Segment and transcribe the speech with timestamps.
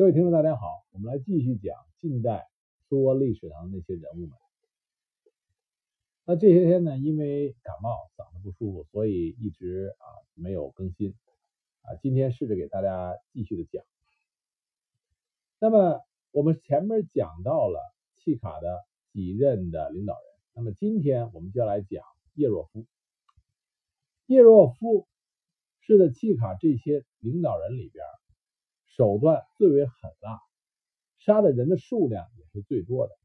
[0.00, 2.48] 各位听众，大家好，我们来继续讲近代
[2.88, 4.30] 苏俄历史上的那些人物们。
[6.24, 11.14] 那这些天呢，因为感冒，嗓子不舒服，所以一直啊没有更新
[11.82, 11.96] 啊。
[12.00, 13.84] 今天试着给大家继续的讲。
[15.58, 17.78] 那么我们前面讲到了
[18.16, 18.82] 契卡的
[19.12, 20.22] 几任的领导人，
[20.54, 22.86] 那么今天我们就来讲叶若夫。
[24.24, 25.06] 叶若夫
[25.80, 28.02] 是在契卡这些领导人里边。
[28.96, 30.40] 手段最为狠辣，
[31.18, 33.16] 杀的人的数量也是最多的。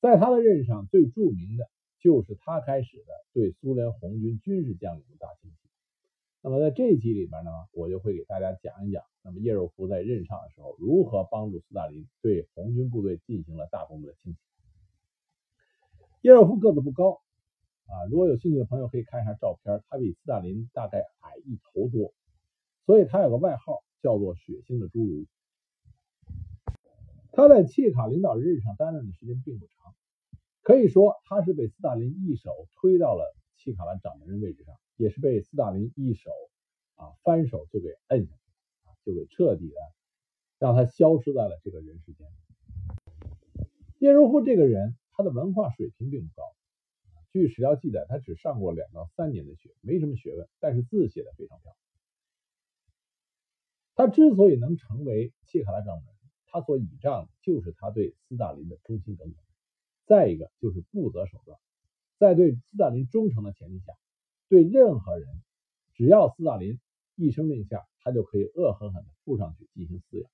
[0.00, 1.68] 在他的任上，最著名的
[2.00, 5.56] 就是他开始的对苏联红军军事将领的大清洗。
[6.42, 14.38] 那么在这一集里边呢，我就会给大家讲一讲，那么叶若夫在任上的时候如何帮助斯大林对红军部队进行了大规模的清洗。
[16.22, 17.20] 叶若夫个子不高
[17.86, 22.14] 啊，如果有兴趣的朋友可以看一下照片，他比斯大林大概矮一头多。
[22.86, 25.26] 所以他有个外号叫做“血腥的侏儒”。
[27.32, 29.94] 他在契卡领导日上担任的时间并不长，
[30.62, 36.30] 可以说他是被斯大林一手推到了契卡的掌门人位置上，也是被斯大林一手
[36.94, 39.74] 啊翻手就给摁下去，就给彻底的
[40.58, 42.26] 让他消失在了这个人世间。
[43.98, 46.54] 叶若夫这个人，他的文化水平并不高，
[47.32, 51.85] 据史料记载，他只上过两到三年的学，没什么学问，但是字写的非常漂亮。
[53.96, 56.04] 他之所以能成为契卡的掌门，
[56.48, 59.36] 他所倚仗的就是他对斯大林的忠心耿耿。
[60.04, 61.58] 再一个就是不择手段，
[62.18, 63.94] 在对斯大林忠诚的前提下，
[64.50, 65.26] 对任何人，
[65.94, 66.78] 只要斯大林
[67.14, 70.28] 一声令下，他就可以恶狠狠地扑上去进行撕咬。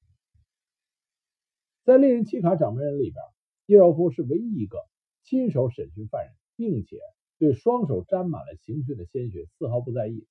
[1.85, 3.25] 在历任契卡掌门人里边，
[3.67, 4.79] 叶若夫是唯一一个
[5.23, 6.99] 亲手审讯犯人，并且
[7.39, 10.27] 对双手沾满了刑讯的鲜血丝毫不在意。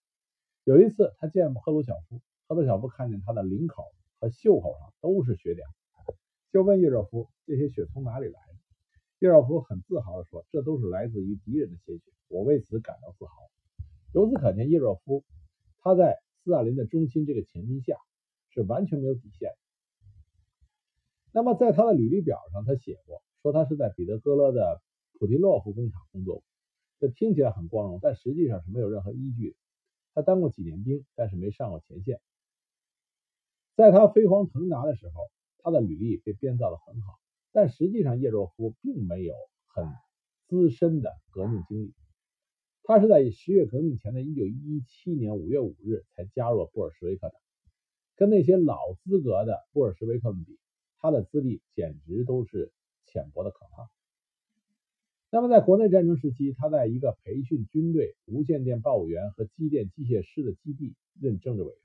[0.66, 2.22] 有一次，他见赫鲁晓夫。
[2.52, 3.86] 赫鲁晓夫看见他的领口
[4.20, 5.66] 和袖口上都是血点，
[6.52, 8.56] 就问叶若夫：“这些血从哪里来的？”
[9.20, 13.32] 叶若夫很自豪地说：“这都是来自于敌人的鲜血，我为此感到自豪。”
[14.14, 15.24] 由此可见，叶若夫
[15.80, 17.96] 他在斯大林的忠心这个前提下
[18.50, 19.52] 是完全没有底线。
[21.32, 24.82] 那么，在他的履历表上，他写过说他是在彼得格勒的
[25.18, 26.44] 普提洛夫工厂工作过，
[27.00, 29.56] 这听起来很光荣，但实际上是没有任何依据的。
[30.14, 32.20] 他当过几年兵，但是没上过前线。
[33.82, 37.18] 在他飞黄腾达的时候，他的履历被编造的很好，
[37.52, 39.34] 但实际上叶若夫并没有
[39.70, 39.88] 很
[40.48, 41.96] 资深的革命经历。
[42.84, 47.34] 他是在十月革命前的1917年5月5日才加入了布尔什维克党，
[48.16, 50.60] 跟那些老资格的布尔什维克们比，
[51.00, 52.72] 他的资历简直都是
[53.08, 53.90] 浅薄的可怕。
[55.32, 61.81] 那么在国内战争时期，他在一个培训军队无线电报务员和机电机械师的基地任政治委。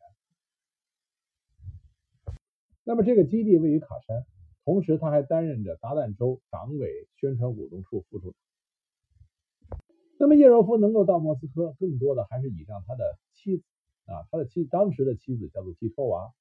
[2.89, 4.25] 那么这个基地位于卡山，
[4.65, 9.81] 同时他还担任着达旦州党委宣传活动处副处长。
[10.21, 13.65] 那么叶若夫能够到莫斯科，更多的还是倚仗他的妻子
[14.05, 16.33] 啊，他的妻当时的妻子叫做基托娃，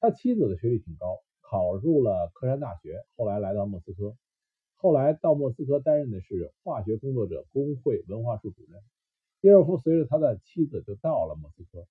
[0.00, 4.16] 他妻子的学历挺高，考入了科山大学，后来来到莫斯科，
[4.76, 8.80] 后来到莫斯科担任的是化学工作者工会文化处主任。
[9.42, 11.86] 叶若夫随着他的妻子就到了莫斯科，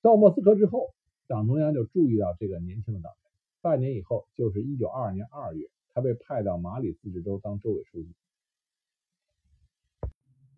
[0.00, 0.95] 到莫斯科之后。
[1.26, 3.30] 党中央就注意到这个年轻的党员。
[3.60, 8.14] 半年以后，就是一九二二年二月，他被派到马里自治州当州委书记。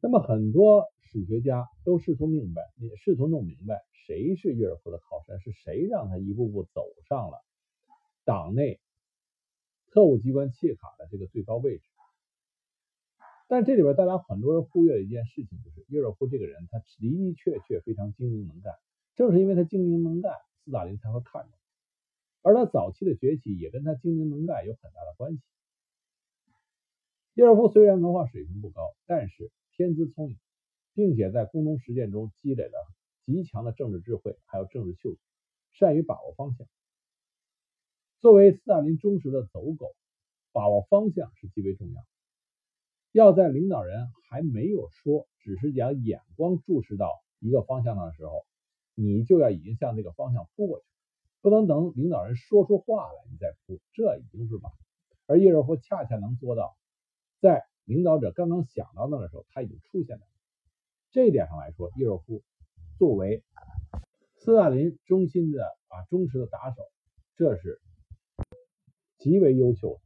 [0.00, 7.42] 那么，很多史学家都试图明白，也试图弄明白，谁是叶尔夫的靠山，是谁让他一步步走上了
[8.24, 8.78] 党内
[9.90, 11.84] 特务机关切卡的这个最高位置。
[13.48, 18.74] 但这里边大家很多人忽略了一件事情，就是叶尔夫这个人，他的的确确非常精明能干。
[19.16, 20.34] 正是因为他精明能干。
[20.68, 21.58] 斯大林才会看到，
[22.42, 25.40] 而他早期的崛起也跟他精明能干有很大的关系。
[27.32, 30.36] 叶尔夫虽然文化水平不高，但是天资聪颖，
[30.92, 32.86] 并且在工农实践中积累了
[33.24, 35.18] 极强的政治智慧，还有政治嗅觉，
[35.72, 36.66] 善于把握方向。
[38.20, 39.96] 作为斯大林忠实的走狗，
[40.52, 42.04] 把握方向是极为重要。
[43.12, 48.44] 要在领导人还没有说，只是将眼光注视到一个方向上的时候。
[49.00, 50.84] 你就要已经向那个方向扑过去，
[51.40, 54.72] 不能等领导人说出话来你再扑，这已经是晚。
[55.26, 56.76] 而叶若夫恰恰能做到，
[57.38, 60.22] 在领导者刚刚想到那的时候，他已经出现了。
[61.12, 62.42] 这一点上来说，叶若夫
[62.98, 63.44] 作为
[64.34, 66.82] 斯大林忠心的啊忠实的打手，
[67.36, 67.80] 这是
[69.16, 70.00] 极为优秀的。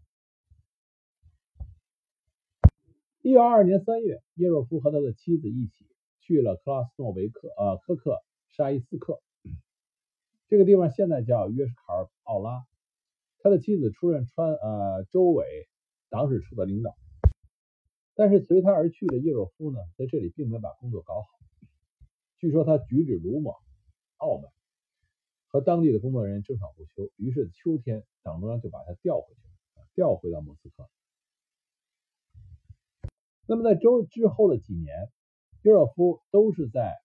[3.22, 5.86] 一九二二年三月，叶若夫和他的妻子一起
[6.20, 8.22] 去了克拉斯诺维克呃科克。
[8.52, 9.22] 沙伊斯克，
[10.46, 12.66] 这个地方现在叫约什卡尔奥拉。
[13.38, 15.66] 他的妻子出任川呃州委
[16.10, 16.94] 党史处的领导，
[18.14, 21.28] 但是随他而去的叶若夫呢，在这里并没有把工作搞好。
[22.36, 23.54] 据说他举止鲁莽、
[24.18, 24.52] 傲慢，
[25.48, 27.10] 和当地的工作人员争吵不休。
[27.16, 29.40] 于是秋天，党中央就把他调回去
[29.80, 30.88] 了，调回到莫斯科。
[33.46, 35.10] 那么在周之后的几年，
[35.62, 37.01] 叶若夫都是在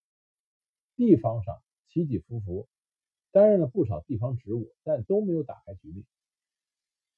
[0.97, 2.67] 地方上起起伏伏，
[3.31, 6.03] 担任了不少地方职务，但都没有打开局面。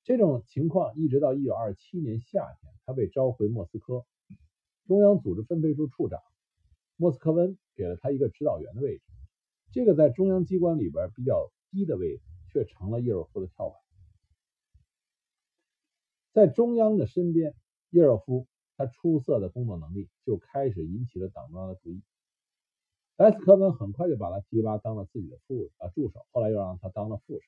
[0.04, 4.06] 这种情况一直到一九二七年夏天，他被召回莫斯科，
[4.86, 6.20] 中央组织分配处处长
[6.98, 9.04] 莫斯科温给了他一个指导员的位置。
[9.72, 13.80] 这个在中央机关里边比较低的位置，却成了叶若夫的跳板。
[16.34, 17.56] 在中央的身边，
[17.92, 22.02] 叶若夫他出色的工作能力就开始引起了党中央的注意。
[23.20, 27.42] 莱斯科温很快就把他提拔当了自己的副啊助手，后来又让他当了副手。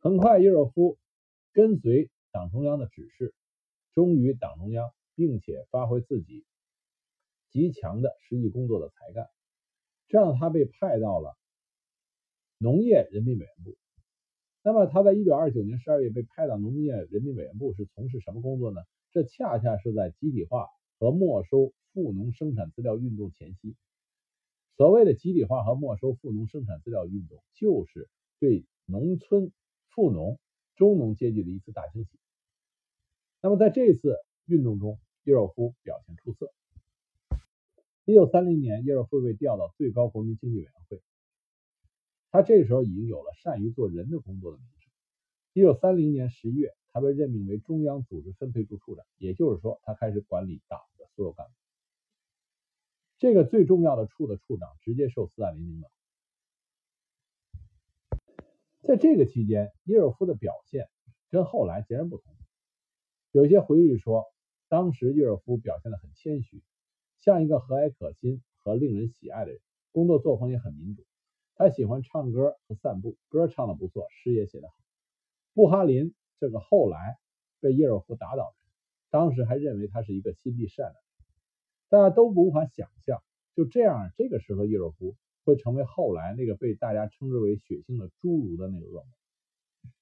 [0.00, 0.98] 很快，叶若夫
[1.52, 3.32] 跟随党中央的指示，
[3.94, 6.44] 忠于党中央，并且发挥自己
[7.52, 9.28] 极强的实际工作的才干，
[10.08, 11.36] 这让他被派到了
[12.58, 13.76] 农业人民委员部。
[14.64, 18.80] 那么，他在一九二九年十二月被派到农业人民委员部是从事什么工作呢？
[19.12, 20.66] 这恰恰是在集体化
[20.98, 23.74] 和没收富农生产资料运动前夕。
[24.76, 29.50] 所谓的集体化和没收富农生产资料运动，就是对农村。
[29.88, 30.38] 富农、
[30.74, 32.10] 中农阶级的一次大清洗。
[33.40, 36.52] 那么，在这次运动中，叶若夫表现出色。
[38.04, 41.00] 一九三零年，叶若夫被调到最高国民经济委员会，
[42.30, 44.90] 他这时候已经有了善于做人的工作的名声。
[45.54, 51.52] 一九三零年十一月，他被任命为中央组织分配处处长，也就是说，他开始管理党的所有干部。
[53.18, 55.90] 这个最重要的处的处长直接受斯大林领导。
[58.82, 60.88] 在这个期间，叶尔夫的表现
[61.30, 62.34] 跟后来截然不同。
[63.32, 64.24] 有一些回忆说，
[64.68, 66.62] 当时叶尔夫表现得很谦虚，
[67.18, 69.60] 像一个和蔼可亲和令人喜爱的人。
[69.92, 71.06] 工作作风也很民主，
[71.54, 74.74] 他喜欢唱歌和散步，歌唱得不错，诗也写得好。
[75.54, 77.16] 布哈林这个后来
[77.60, 78.72] 被叶尔夫打倒的人，
[79.08, 80.96] 当时还认为他是一个心地善良，
[81.88, 83.22] 大家都无法想象，
[83.54, 85.16] 就这样，这个时候叶若夫。
[85.46, 89.92] 会成为后来那个被大家称之为血腥的侏儒的那个恶魔。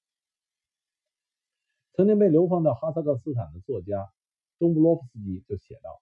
[1.93, 4.11] 曾经被流放到哈萨克斯坦的作家
[4.57, 6.01] 东布洛夫斯基就写道，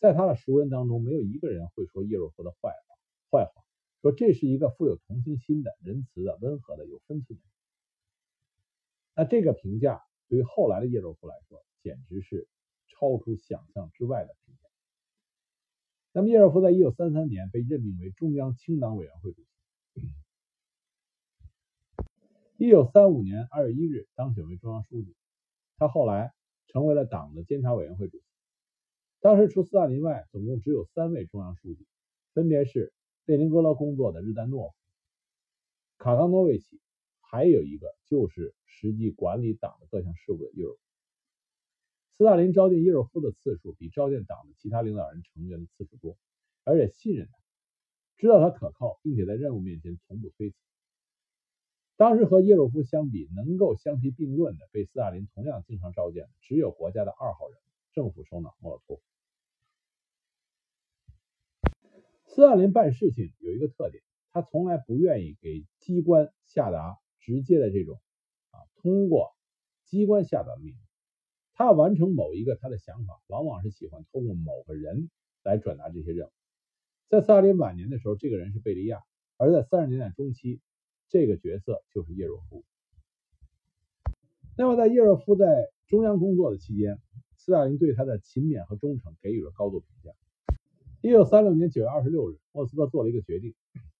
[0.00, 2.56] 在他的熟人当中，没有一个人会说叶若夫的坏
[2.88, 2.96] 话，
[3.30, 3.62] 坏话，
[4.02, 7.52] 说这是一个富有同情心的、仁慈的、温和的、有分寸的人。
[9.14, 12.48] 那这个评价对于后来的叶若夫来说，简直是
[12.88, 14.68] 超出想象之外的评价。
[16.12, 19.48] 那么叶若夫在一九三三年被任命为中央青党委员会主席。
[22.56, 25.14] 一九三五年二月一日当选为中央书记，
[25.76, 26.32] 他后来
[26.66, 28.24] 成为了党的监察委员会主席。
[29.20, 31.86] 当时除斯大林外，总共只有三位中央书记，
[32.34, 32.92] 分别是
[33.24, 34.74] 列宁格勒工作的日丹诺夫、
[35.96, 36.80] 卡冈诺维奇，
[37.20, 40.80] 还有一个就是实际管理党的各项事务的叶若夫。
[42.20, 46.18] 斯大林召见叶若夫的次数比召见党的其他领导人成员的次数多，
[46.64, 47.32] 而且信任他，
[48.18, 50.56] 知道他可靠，并且在任务面前从不推辞。
[51.96, 59.02] 当时和叶若夫相比，能够相提并论的，被斯大林同样经常召见的，只有国家的二号人物——政府首脑莫洛托夫。
[62.26, 67.98] 斯大林办事情有一个特点，他从来不愿意给机关下达直接的这种
[68.50, 69.34] 啊，通过
[69.86, 70.89] 机关下达命令。
[71.60, 75.10] 他要完成某一个他的想法，往往是喜欢通过某个人
[75.42, 76.30] 来转达这些任务。
[77.10, 79.00] 在斯大林晚年的时候，这个人是贝利亚；
[79.36, 80.62] 而在三十年代中期，
[81.10, 82.64] 这个角色就是叶若夫。
[84.56, 86.98] 那么，在叶若夫在中央工作的期间，
[87.36, 90.12] 斯大林对他的勤勉和忠诚给予了高度评价。
[91.02, 93.54] 一九三六年九月二十六日，莫斯科做了一个决定：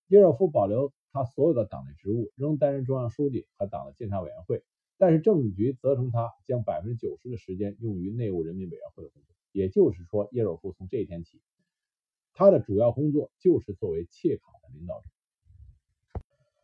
[0.08, 4.64] 叶若夫保留他所有的党内职务，仍担任中央书记和党的监察委员会。
[5.00, 11.40] 但是政治局责成他将百分之九十的时间用于内务人民委员会的工作，也就是说，叶若夫从这一天起，
[12.34, 16.20] 他的主要工作就是作为切卡的领导者。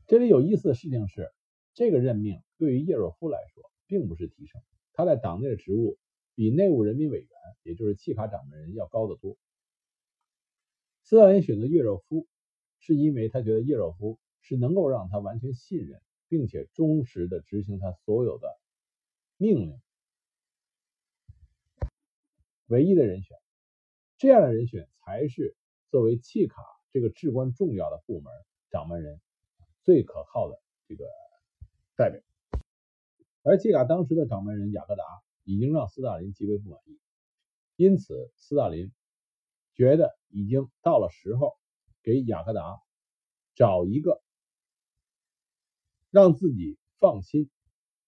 [0.06, 1.32] 这里有意思的事情是，
[1.72, 4.60] 这个任命对于叶若夫来说并不是提升，
[4.92, 5.96] 他在党内的职务
[6.34, 7.30] 比内务人民委员，
[7.62, 9.38] 也就是契卡掌门人要高得多。
[11.04, 12.26] 斯大林选择叶若夫，
[12.80, 16.02] 是因为他觉得叶若夫是能够让他完全信任。
[16.36, 18.60] 并且忠实的执行他所有的
[19.38, 19.80] 命令，
[22.66, 23.38] 唯一的人选，
[24.18, 25.56] 这样的人选才是
[25.88, 26.62] 作为契卡
[26.92, 28.30] 这个至关重要的部门
[28.68, 29.18] 掌门人
[29.80, 31.06] 最可靠的这个
[31.96, 32.20] 代表。
[33.42, 35.02] 而契卡当时的掌门人雅各达
[35.42, 37.00] 已经让斯大林极为不满意，
[37.76, 38.92] 因此斯大林
[39.72, 41.56] 觉得已经到了时候
[42.02, 42.78] 给雅各达
[43.54, 44.22] 找一个
[46.10, 47.50] 让自己放心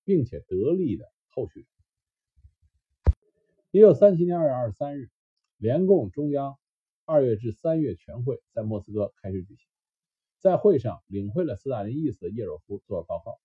[0.04, 1.66] 并且得力的候选人。
[3.70, 5.10] 一九三七年二月二十三日，
[5.56, 6.56] 联共中央
[7.04, 9.66] 二月至三月全会在莫斯科开始举行。
[10.38, 13.38] 在会上，领会了斯大林意思的叶若夫做了报告。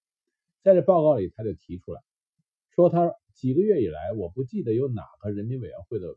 [0.62, 2.02] 在这报告里，他就提出来，
[2.70, 6.16] 说他几个月以来，我不记得有哪个人民委员会的、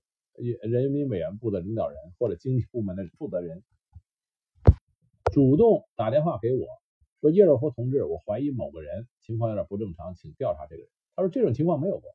[0.68, 3.64] 人民委员部的领导人或者经济部门的负责人
[5.32, 6.68] 主动打电话给我
[7.20, 12.10] 说：“叶若夫同志，我怀疑某个人情况有点不正常，请调查这个人。”他说这种情况没有过。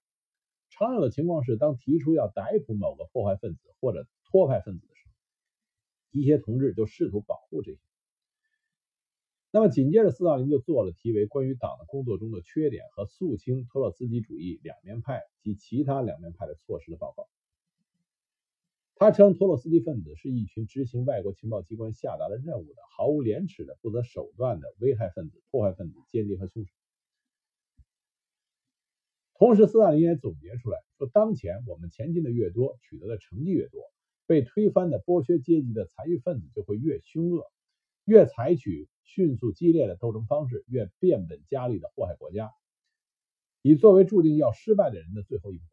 [0.69, 5.13] 常有的情况是，当提出要逮捕某个破坏分子或者托派分子的时候，
[6.11, 7.79] 一些同志就试图保护这些。
[9.51, 17.27] 那么紧接着，斯大林就做了题为《关于党的工作中的缺点和肃清托洛茨基主义两面派及其他两面派的措施》的报告。
[19.01, 26.71] 他称托洛斯基分子是一群执行外国情报机关下达的任务的毫无廉耻的、不择手段的危害分子、破坏分子、间谍和凶手。
[29.33, 33.81] 同时，斯大林也总结出来说：当前我们前进的越多，取得的成绩越多，
[34.27, 37.51] 被推翻的剥削阶级的残余分子就会越凶恶，
[38.05, 38.87] 越采取。
[39.03, 42.51] 迅速激烈的斗争方式，越变本加厉的祸害国家，
[43.63, 45.65] 以作为注定要失败的人的最后一步。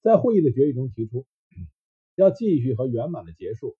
[0.00, 1.26] 在会议的决议中提出，
[2.20, 3.78] 要继续和圆满的结束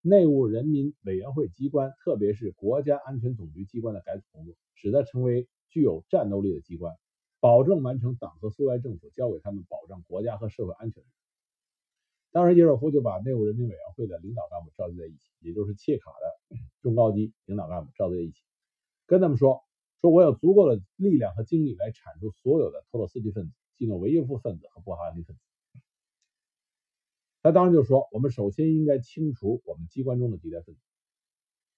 [0.00, 6.94] 内务人民委员会机关，特别是国家安全总局机关的改组工作，使得成为具有战斗力的机关，
[7.40, 11.24] 保证完成党和苏维埃政府交给他们保障国家和社会安全的任务。
[12.30, 18.40] 当时，叶若夫就把内务人民委员会的领导干部召集在一起，也就是切卡的中高级领导干部召集在一起，
[19.06, 19.62] 跟他们说
[20.00, 25.42] ：“说我有足够的力量和精力来铲除所有的托洛斯基分子、基诺维耶夫分子和布哈尼分子。”
[27.44, 30.80] 他当时就说：“我们首先应该清除我们机关中的敌对分子。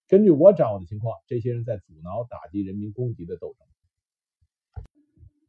[0.07, 4.85] 根据我掌握的情况，这些人在阻挠打击人民公敌的斗争。”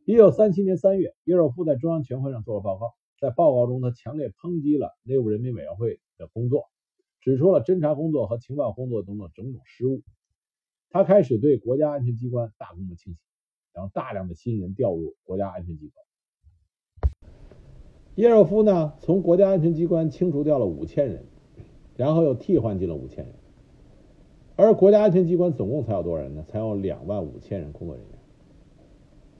[0.05, 2.95] 一九三七年三月，叶若夫在中央全会上做了报告。
[3.19, 6.63] 在报告中，他强烈抨击了内务人民委员会的工作，
[7.21, 10.01] 指出了侦查工作和情报工作等等种种失误。
[10.89, 13.19] 他开始对国家安全机关大规模清洗，
[13.71, 16.06] 让大量的新人调入国家安全机关。
[18.17, 21.21] 叶若夫呢，从国家安全机关清除掉了五千人，
[21.95, 23.27] 然后又替换进了五千人，
[24.55, 26.43] 而国家安全机关总共才有多少人呢？
[26.47, 28.17] 才有两万五千人工作人员。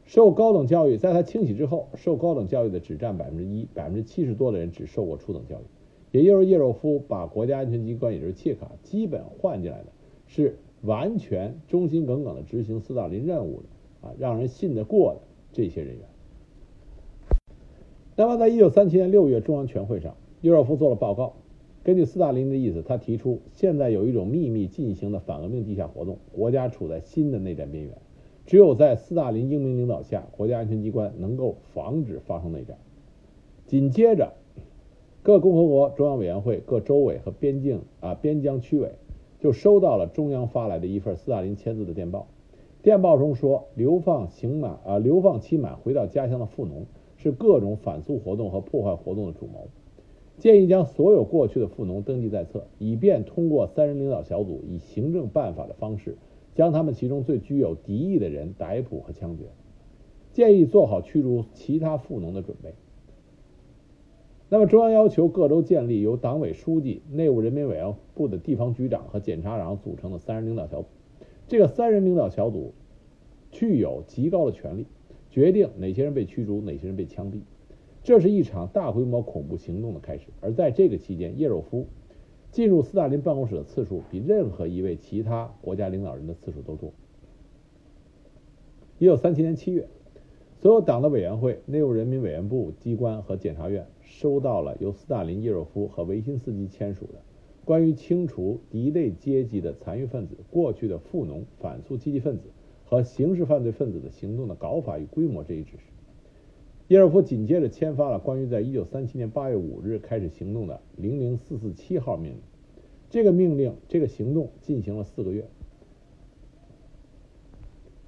[0.05, 5.63] 受高等教育，在他清洗之后，受高等教育的只占百分之一，百分之七十多的人只受过初等教育。
[6.11, 9.87] 也就是叶若夫把国家安全机关，也就是切卡，基本换进来的
[10.27, 16.05] 是完全忠心耿耿的执行斯大林任务的啊，让人信得过的这些人员。
[18.19, 21.33] 那么，在一九三七年六月中央全会上，约若夫做了报告。
[21.83, 27.93] 根据斯大林的意思，他提出现在有一种秘密进行的反革命地下活动，国家处在新的内战边缘。
[28.47, 32.79] 只有在斯大林英明领导下，国家安全机关能够防止发生内战。
[33.67, 34.33] 紧接着，
[35.21, 38.93] 各共和国中央委员会、各州委和边境啊边疆区委
[39.39, 42.25] 就收到了中央发来的一份斯大林签字的电报。
[42.81, 46.87] 电报中说，流放刑满啊流放期满回到家乡的富农
[47.27, 49.67] 是各种反苏活动和破坏活动的主谋，
[50.37, 56.17] 建议将所有过去的富农登记在册，以便通过三人领导小组以行政办法的方式。
[56.55, 59.43] 将他们其中最具有敌意的人逮捕和枪决，
[60.33, 62.73] 建议做好驱逐其他富农的准备。
[64.49, 70.87] 那么，中央要求各州建立由党委书记、内务人民委员部的地方局长和检察长组成的三人领导小组。
[71.47, 72.73] 这个三人领导小组
[73.51, 74.87] 具有极高的权力，
[75.37, 77.41] 决定哪些人被驱逐，哪些人被枪毙。
[78.01, 80.29] 这是一场大规模恐怖行动的开始。
[80.41, 81.85] 而在这个期间，叶若夫。
[82.49, 86.91] 进入斯大林办公室的次数比任何一位其他国家领导人的次数都多。
[88.97, 89.87] 一九三七年七月，
[90.59, 97.21] 所有党的委员会、内务人民委员部机关和检察院收到了由斯大林、叶若夫和维辛斯基签署的
[97.63, 102.45] 关于清除敌对阶级的残余分子、过去的富农、反苏积极分子
[102.89, 105.83] 和刑事犯罪分子的行动的搞法与规模这一指示。
[106.87, 112.39] 叶尔夫紧接着签发了关于在一九三七年八月五日开始行动的零零四四七号命令。
[113.09, 115.45] 这个命令，这个行动进行了四个月。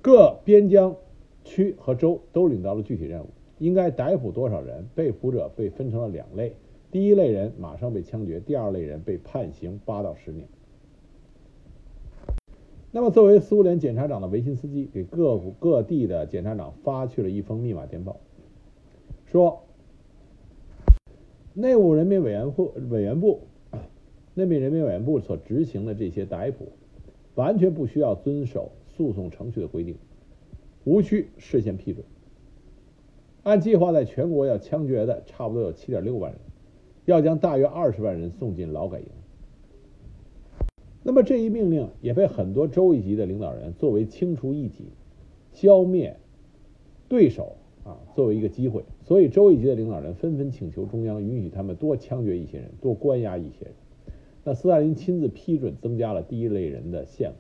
[0.02, 0.96] 各边疆
[1.44, 4.88] 区和州都领到了具体任务，应该逮捕多少人？
[4.96, 6.54] 被捕者被分成了两类：
[6.90, 10.48] 第一类人马上被枪决，第二类人被判刑八到十年。
[12.92, 18.20] 那么，作为苏联检察长的维辛斯基给各各地的检察长发去了一封密码电报，
[19.26, 19.62] 说，
[21.54, 23.42] 内务人民委员会委员部、
[24.34, 26.70] 内务人民委员部所执行的这些逮捕，
[27.36, 29.96] 完全不需要遵守诉讼程序的规定，
[30.84, 32.04] 无需事先批准。
[33.44, 36.42] 按计划，在全国要枪决的差不多有七点六万人，
[37.06, 39.06] 要将大约二十万人送进劳改营。
[41.02, 44.86] 那么这一命令也被很多州一级的领导人作为清除异己、
[45.54, 46.18] 消灭
[47.08, 53.74] 对手啊，作为一个机会，所以州一级的领导人纷纷请求中央允许他们多枪决一些人，多关押一些人。
[54.44, 57.34] 那斯大林亲自批准增加了第一类人的限额。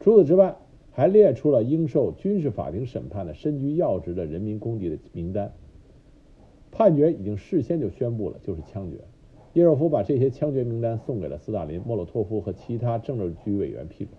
[0.00, 0.56] 除此之外，
[0.92, 5.52] 还列出了应受军事法庭审判的身居要职的人民公敌的名单。
[6.70, 8.98] 判决已经事先就宣布了，就是枪决。
[9.54, 14.14] 叶若夫把这些枪决名单送给了斯大林、莫洛托夫和其他政治局委员批准，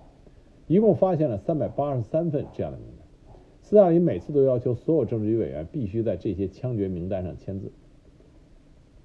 [0.67, 3.35] 一共发现了三百八十三份这样的名单。
[3.61, 7.71] 斯大林每次都要求所有政治局委员必须在这些枪决名单上签字，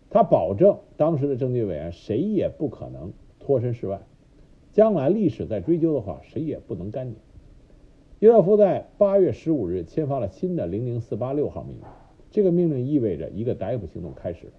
[0.08, 4.00] 他保证当时的政治局委员谁也不可能脱身事外，
[4.72, 7.16] 将来历史再追究的话，谁也不能干净。
[8.20, 11.82] 叶若夫在八月十五日签发了新的零零四八六号命令，
[12.30, 14.52] 这个命令意味着一个逮捕行动开始了。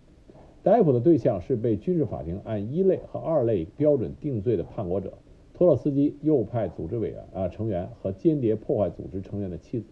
[0.66, 5.14] 逮捕的对象是被军事法庭按一类和二类标准定罪的叛国者
[5.54, 9.86] 托洛斯基右派组织委员啊成员和间谍破坏组织成员的妻子。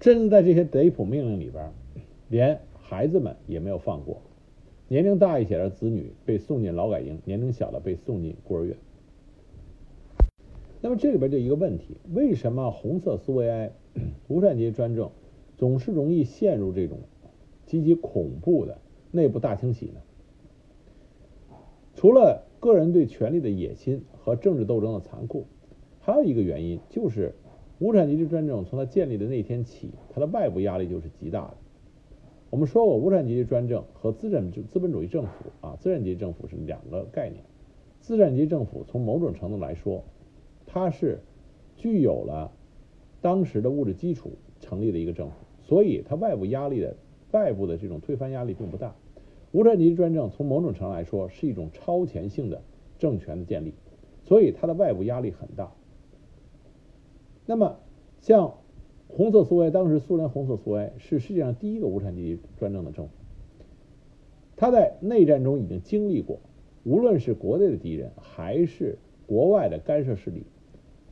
[0.00, 1.72] 甚至在这些逮捕命令里边，
[2.28, 4.22] 连孩子们也没有放过。
[4.86, 8.76] 年龄大一些的子女被送进劳改营，年龄小的被送进孤儿院。
[10.80, 13.72] 那么这里边就一个问题：为什么红色苏维埃
[14.28, 15.10] 无产阶级专政
[15.56, 17.00] 总是容易陷入这种？
[17.82, 18.78] 极其恐怖的
[19.10, 20.00] 内部大清洗呢？
[21.94, 25.46] 除了个人对权力的野心和政治斗争的残酷，
[26.00, 27.34] 还有一个原因就是，
[27.78, 31.54] 无产阶级专政从它建立的那天起，它的外部压力就是极大的。
[32.50, 37.44] 我们说过，无产阶级专政和资产资本主义政府啊，资产阶级政府是两个概念。
[38.00, 40.04] 资产阶级政府从某种程度来说，
[40.66, 41.20] 它是
[41.76, 42.50] 具有了
[43.20, 46.96] 当时的物质基础成立的一个政府，所以它外部压力的。
[47.34, 48.94] 外部的这种推翻压力并不大，
[49.50, 52.62] 无产阶级专政从某种程度来说是一种超前性的
[52.96, 53.74] 政权的建立，
[54.22, 55.72] 所以它的外部压力很大。
[57.44, 57.76] 那么，
[58.20, 58.54] 像
[59.08, 63.12] 红色苏维埃，当时苏联红色苏维埃是世界上第一个无产阶级专政的政府，
[64.54, 66.38] 他在内战中已经经历过，
[66.84, 70.46] 无论是国内的敌人还是国外的干涉势力，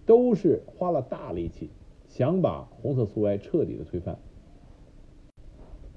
[0.07, 1.69] 都是花了大力气
[2.07, 4.17] 想把红色苏维埃彻底的推翻。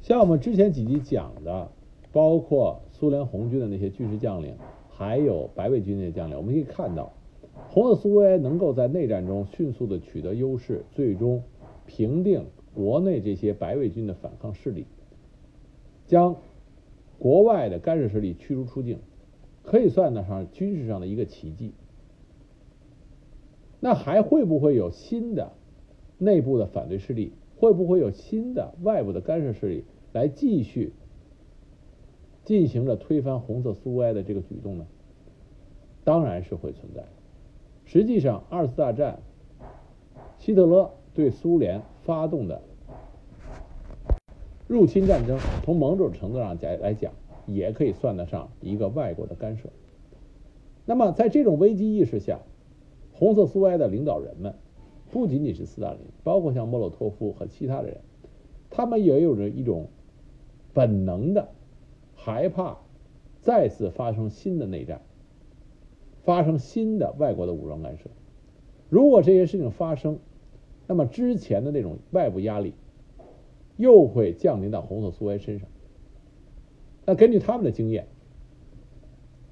[0.05, 1.71] 像我们之前几集讲的，
[2.13, 4.55] 包括苏联红军的那些军事将领，
[4.87, 7.11] 还有白卫军那些将领，我们可以看到，
[7.69, 11.41] 红色苏维埃能够在内战中迅速的取得优势，最终
[11.87, 14.85] 平定国内这些白卫军的反抗势力，
[16.05, 16.35] 将
[17.17, 18.99] 国外的干涉势力驱逐出境，
[19.63, 21.73] 可以算得上军事上的一个奇迹。
[23.79, 25.53] 那还会不会有新的
[26.19, 27.31] 内部的反对势力？
[27.57, 29.85] 会不会有新的外部的干涉势力？
[30.15, 30.93] 来继续
[32.45, 34.87] 进行着推翻红色苏维埃的这个举动呢？
[36.05, 37.03] 当然是会存在。
[37.83, 39.19] 实际上，二次大战
[40.37, 42.61] 希特勒对苏联发动的
[44.69, 47.11] 入侵战争，从某种程度上讲来讲，
[47.45, 49.67] 也可以算得上一个外国的干涉。
[50.85, 52.39] 那么，在这种危机意识下，
[53.11, 54.55] 红色苏维埃的领导人们，
[55.11, 57.99] 不仅仅是斯大林，包括像莫洛托夫和其他的人，
[58.69, 59.89] 他们也有着一种。
[60.75, 61.49] 本能的
[62.13, 62.77] 害怕
[63.41, 65.01] 再次发生新的内战，
[66.23, 68.09] 发生新的外国的武装干涉。
[68.89, 70.19] 如果这些事情发生，
[70.85, 72.73] 那么之前的那种外部压力
[73.77, 75.69] 又会降临到红色苏维埃身上。
[77.05, 78.07] 那根据他们的经验，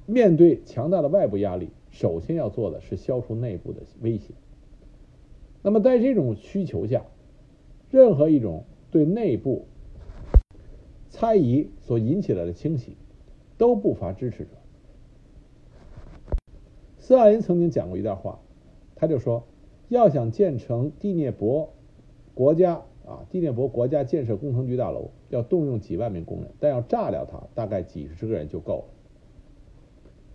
[0.05, 4.33] 面对强大的外部压力，首先要做的是消除内部的威胁。
[5.61, 7.05] 那么在这种需求下，
[7.89, 9.65] 任何一种对内部
[11.13, 12.97] 猜疑所引起来的清洗，
[13.59, 14.49] 都不乏支持者。
[16.97, 18.39] 斯大林曾经讲过一段话，
[18.95, 19.45] 他就说：
[19.89, 21.71] 要想建成第聂伯
[22.33, 28.85] 国家啊，第聂伯国家建设工程局大楼，要动用几万名工人，但要炸掉它，大概几十个人就够了。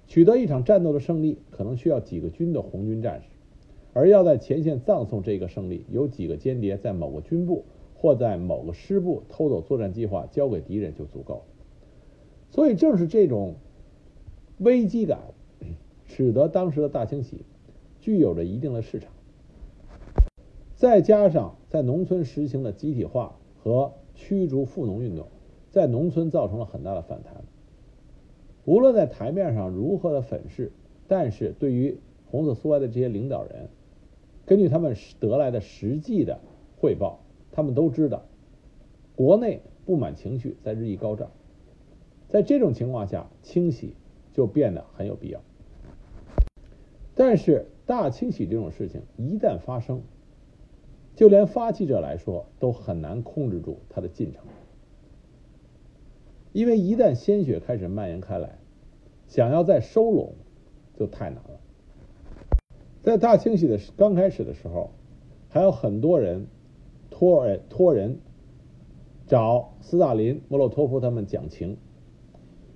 [0.07, 3.27] 取得一场战斗的胜利，可能需要几个军的红军战士，
[3.95, 7.65] 而要在前线葬送这个胜利，有几个间谍在某个军部。
[8.01, 11.43] 或在某个师部偷走作战计划交给敌人就足够了。
[12.51, 13.57] 所以正是这种
[14.59, 15.19] 危机感，
[16.07, 17.45] 使得当时的大清洗
[18.01, 19.11] 具有着一定的市场。
[20.77, 25.27] 再加上在农村实行的集体化和驱逐富农运动，
[25.71, 27.45] 在农村造成了很大的反弹。
[28.65, 30.71] 无论在台面上如何的粉饰，
[31.09, 31.99] 但是对于
[32.31, 33.69] 红色苏维埃的这些领导人，
[34.47, 36.39] 根据他们得来的实际的
[36.79, 37.21] 汇报，
[37.59, 38.23] 他们都知道
[39.17, 41.33] 国内不满情绪在日益高涨。
[42.29, 43.97] 在这种情况下，清洗
[44.33, 45.41] 就变得很有必要。
[47.17, 50.03] 但是大清洗这种事情一旦发生，
[51.17, 54.45] 就连发起者来说都很难控制住它的进程，
[56.53, 58.57] 因为一旦鲜血开始蔓延开来，
[59.27, 60.35] 想要再收拢
[60.97, 61.59] 就太难了。
[63.03, 64.93] 在大清洗的刚开始的时候，
[65.49, 66.47] 还有很多人
[67.11, 68.19] 托人托人
[69.27, 71.77] 找斯大林、莫洛托夫他们讲情，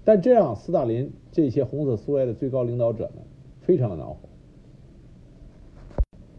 [0.04, 3.22] 但这样斯大林这些红色苏维埃的最高领导者呢，
[3.60, 4.28] 非常的恼火。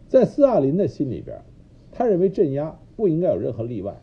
[0.08, 1.42] 在斯大林的心里边。
[1.96, 4.00] 他认为镇压不应该有任何例外，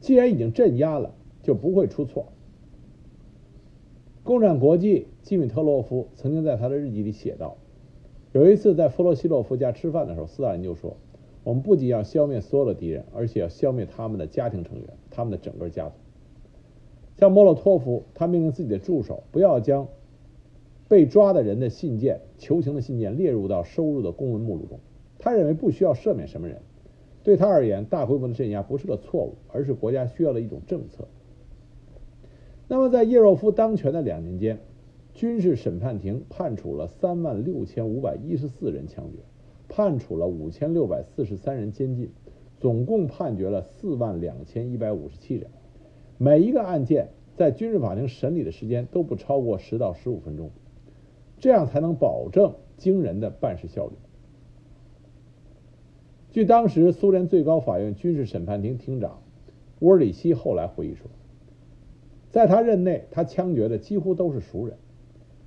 [0.00, 2.32] 既然已经镇压了，就不会出错。
[4.22, 7.58] 共产国际基米特洛夫曾经在他的日记里写道
[8.32, 10.96] ：“有一次在弗洛西洛夫家吃饭的时候，斯大林就说，
[11.44, 15.94] 我们不仅要消灭所有的敌人，而且要消灭他们的家庭成员，他们的整个家族。
[17.18, 19.88] 像莫洛托夫，他命令自己的助手不要将
[20.88, 24.78] 被抓的人的信件、求情的信件列入到收入的公文目录中。”
[25.18, 26.62] 他认为不需要赦免什么人，
[27.22, 31.06] 对他而言，大规模的镇压不是个错误，而是国家需要的一种政策。
[32.66, 34.58] 那么，在叶若夫当权的两年间，
[35.12, 39.18] 军事审判庭判处了三万六千五百一十四人枪决，
[39.74, 42.10] 判处了五千六百四十三人监禁，
[42.60, 45.48] 总共判决了四万两千一百五十七人。
[46.18, 50.50] 每一个案件在军事法庭审理的时间都不超过十到十五分钟，
[51.38, 53.94] 这样才能保证惊人的办事效率。
[56.32, 59.22] 据当时苏联最高法院军事审判庭庭长
[59.78, 61.10] 沃尔里希后来回忆说，
[62.30, 64.76] 在他任内，他枪决的几乎都是熟人，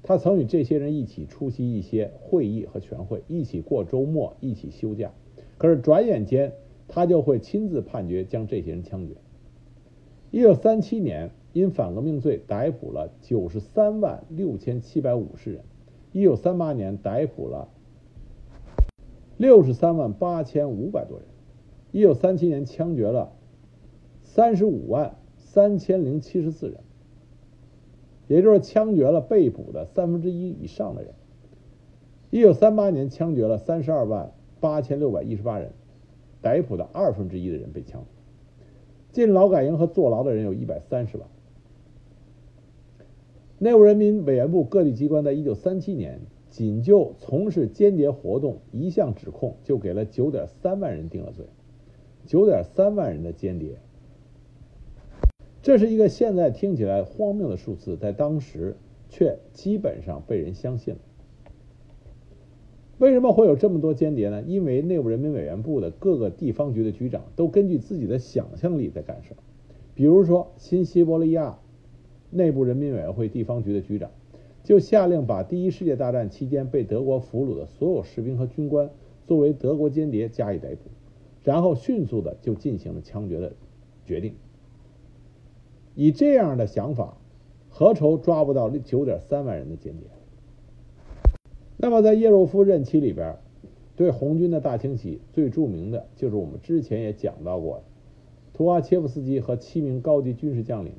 [0.08, 5.12] 他曾与这些人一起出席一些会议和全会，一起过周末，一起休假。
[5.58, 6.54] 可是转眼间，
[6.88, 9.16] 他就会亲自判决将这些人枪决。
[10.30, 15.64] 一九三七年，因反革命罪逮捕了九十三万六千七百五十人；
[16.12, 17.70] 一九三八年，逮捕了。
[19.38, 21.28] 六十三万八千五百多人，
[21.92, 23.34] 一九三七年枪决了
[24.22, 26.78] 三十五万三千零七十四人，
[28.28, 31.14] 也就是枪决了被捕的三分之一以上的人。
[32.30, 35.72] 一九三八年枪决了三十二万八千六百一十八人，
[36.42, 38.06] 逮捕的二分之一的人被枪
[39.12, 41.28] 进劳改营和坐牢的人有一百三十万。
[43.60, 46.20] 内务人民委员部各地机关在一九三七年。
[46.48, 51.46] 仅就从事间谍活动一项指控，就给了九点三万人定了罪。
[52.26, 53.78] 九点三万人的间谍，
[55.66, 58.76] 这是一个现在听起来荒谬的数字，在当时
[59.10, 61.00] 却基本上被人相信了。
[63.00, 64.44] 为什么会有这么多间谍呢？
[64.46, 69.36] 因为内务人民委员部的各个地方局的局长都根据自己的想象力在干事。
[69.96, 71.58] 比如说，新西伯利亚
[72.30, 74.12] 内部人民委员会地方局的局长。
[74.64, 78.92] 就下令把第一世界大战期间被德国俘虏的所有士兵和军官
[79.26, 80.92] 作为德国间谍加以逮捕，
[81.44, 83.54] 然后迅速的就进行了枪决的
[84.06, 84.36] 决定。
[85.96, 87.18] 以这样的想法，
[87.70, 90.08] 何愁抓不到九点三万人的间谍？
[91.78, 93.38] 那么在叶若夫任期里边，
[93.96, 97.84] 对红军的大清洗最著名的就是我们之前也讲到过的，
[98.54, 100.94] 图阿切夫斯基和七名高级军事将领。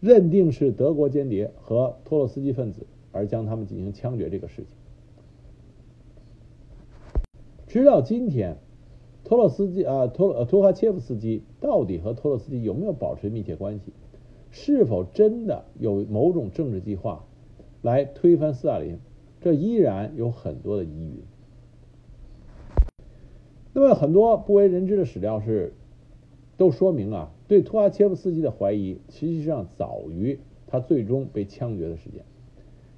[0.00, 4.66] 认定是德国间谍和托洛斯基分子，而将他们进行枪决这个事情。
[7.66, 8.58] 直到今天，
[9.26, 13.92] 托洛斯基啊托呃托哈切夫斯基到底和托洛斯基有没有保持密切关系？
[14.52, 17.24] 是否真的有某种政治计划
[17.82, 19.00] 来推翻斯大林？
[19.40, 21.22] 这依然有很多的疑云。
[23.72, 25.74] 那么，很多不为人知的史料是
[26.56, 27.32] 都说明啊。
[27.48, 32.24] 对托阿切夫斯基的怀疑，实际上早于他最终被枪决的时间。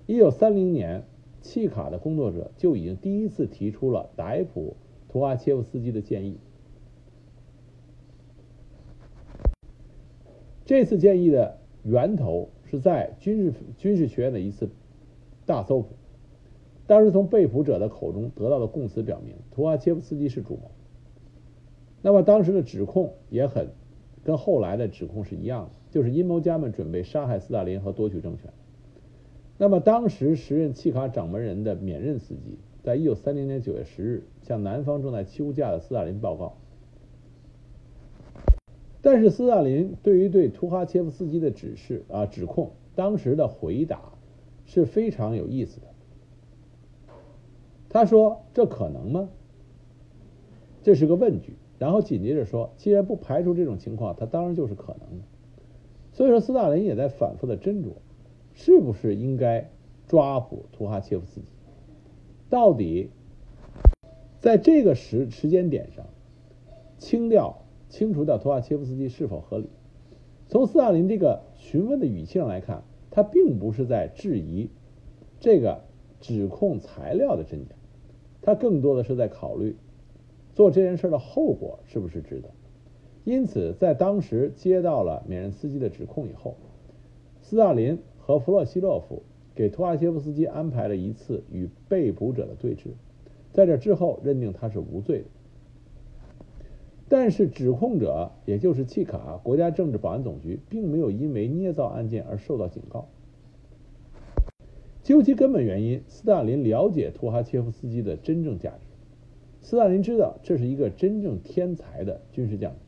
[0.07, 1.05] 一九三零年，
[1.41, 4.77] 契卡的工作者就已经第一次提出了逮捕
[5.09, 6.39] 图阿切夫斯基的建议。
[10.65, 14.69] 这次建议的源头是在军事军事学院的一次
[15.47, 15.97] 大搜捕，
[16.87, 20.71] 当时从被捕者的口中得到的供词表明，图阿切夫斯基是主谋。
[22.03, 23.69] 那么当时的指控也很。
[24.25, 28.53] 跟后来的指控是一样的，就是阴谋家们准备杀害斯大林和夺取政权。
[29.57, 32.59] 那么当时时任契卡掌门人的缅任斯基，
[32.89, 36.55] 在一九三零年九月十日向南方正在休假的斯大林报告。
[39.03, 44.15] 但是斯大林对于对图哈切夫斯基的指示啊指控，当时的回答
[44.65, 45.87] 是非常有意思的。
[47.91, 49.29] 他说：“这可能吗？”
[50.83, 51.59] 这是个问句。
[51.79, 55.25] 然后紧接着说：“既然不排除这种情况，它当然就是可能的。”
[56.15, 57.91] 所以说，斯大林也在反复的斟酌，
[58.55, 59.71] 是不是应该
[60.07, 61.47] 抓捕图哈切夫斯基？
[62.51, 63.11] 到底
[64.41, 66.07] 在这个时时间点上
[66.99, 67.63] 清掉？
[67.89, 69.71] 清除掉图哈切夫斯基是否合理？
[70.49, 74.69] 从斯大林这个询问的语气上来看，他并不是在质疑
[75.41, 75.85] 这个
[76.21, 77.75] 指控材料的真假，
[78.43, 79.77] 他更多的是在考虑
[80.55, 82.51] 做这件事的后果是不是值得。
[83.25, 86.57] 因此，在当时接到了缅任斯基的指控以后，
[87.41, 89.23] 斯大林和弗洛西洛夫
[89.59, 92.91] 给图哈切夫斯基安排了一次与被捕者的对峙，
[93.53, 95.25] 在这之后认定他是无罪的。
[97.09, 103.09] 但是指控者，也就是契卡国家政治保安总局，并没有因为捏造案件而受到警告。
[105.03, 108.87] 究其根本原因，斯大林了解图哈切夫斯基的真正价值。
[109.61, 112.79] 斯大林知道这是一个真正天才的军事将领，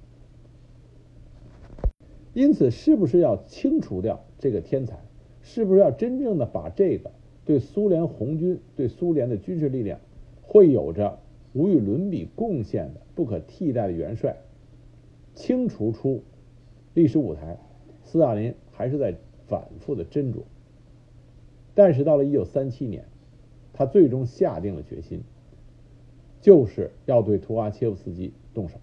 [2.32, 5.00] 因此，是不是要清除掉这个天才？
[5.42, 7.10] 是不是要真正的把这个
[7.44, 10.00] 对苏联红军、对苏联的军事力量
[10.42, 11.18] 会有着？
[11.52, 14.36] 无与伦比贡献的不可替代的元帅，
[15.34, 16.22] 清除出
[16.94, 17.58] 历史舞台，
[18.04, 19.16] 斯大林还是在
[19.48, 20.42] 反复的斟酌。
[21.74, 23.06] 但是到了一九三七年，
[23.72, 25.22] 他最终下定了决心，
[26.40, 28.78] 就是要对图哈切夫斯基动手。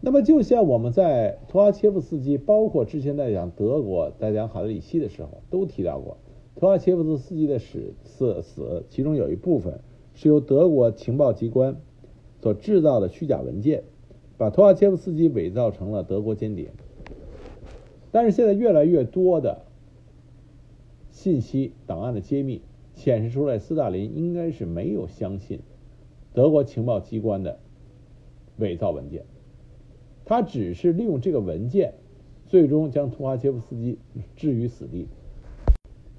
[0.00, 6.18] 那么，就像我们在托阿切夫斯基，包括之前在讲德国，在讲海德里希的时候，都提到过，
[6.54, 9.80] 托阿切夫斯基的死死死，其中有一部分。
[10.18, 11.76] 是由德国情报机关
[12.40, 13.84] 所制造的虚假文件，
[14.38, 16.70] 把托阿切夫斯基伪造成了德国间谍。
[18.12, 19.66] 但是现在越来越多的
[21.10, 22.62] 信息档案的揭秘
[22.94, 25.60] 显示出来，斯大林应该是没有相信
[26.32, 27.58] 德国情报机关的
[28.56, 29.26] 伪造文件，
[30.26, 31.94] 他只是利用这个文件，
[32.44, 33.98] 最终将图瓦切夫斯基
[34.36, 35.08] 置于死地。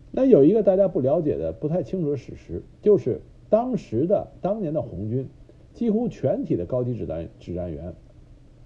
[0.09, 3.21] 那有一个大家不了解的、不太清楚的史实，就是。
[3.49, 5.29] 当时的当年的红军，
[5.71, 7.95] 几乎全体的高级指战指战员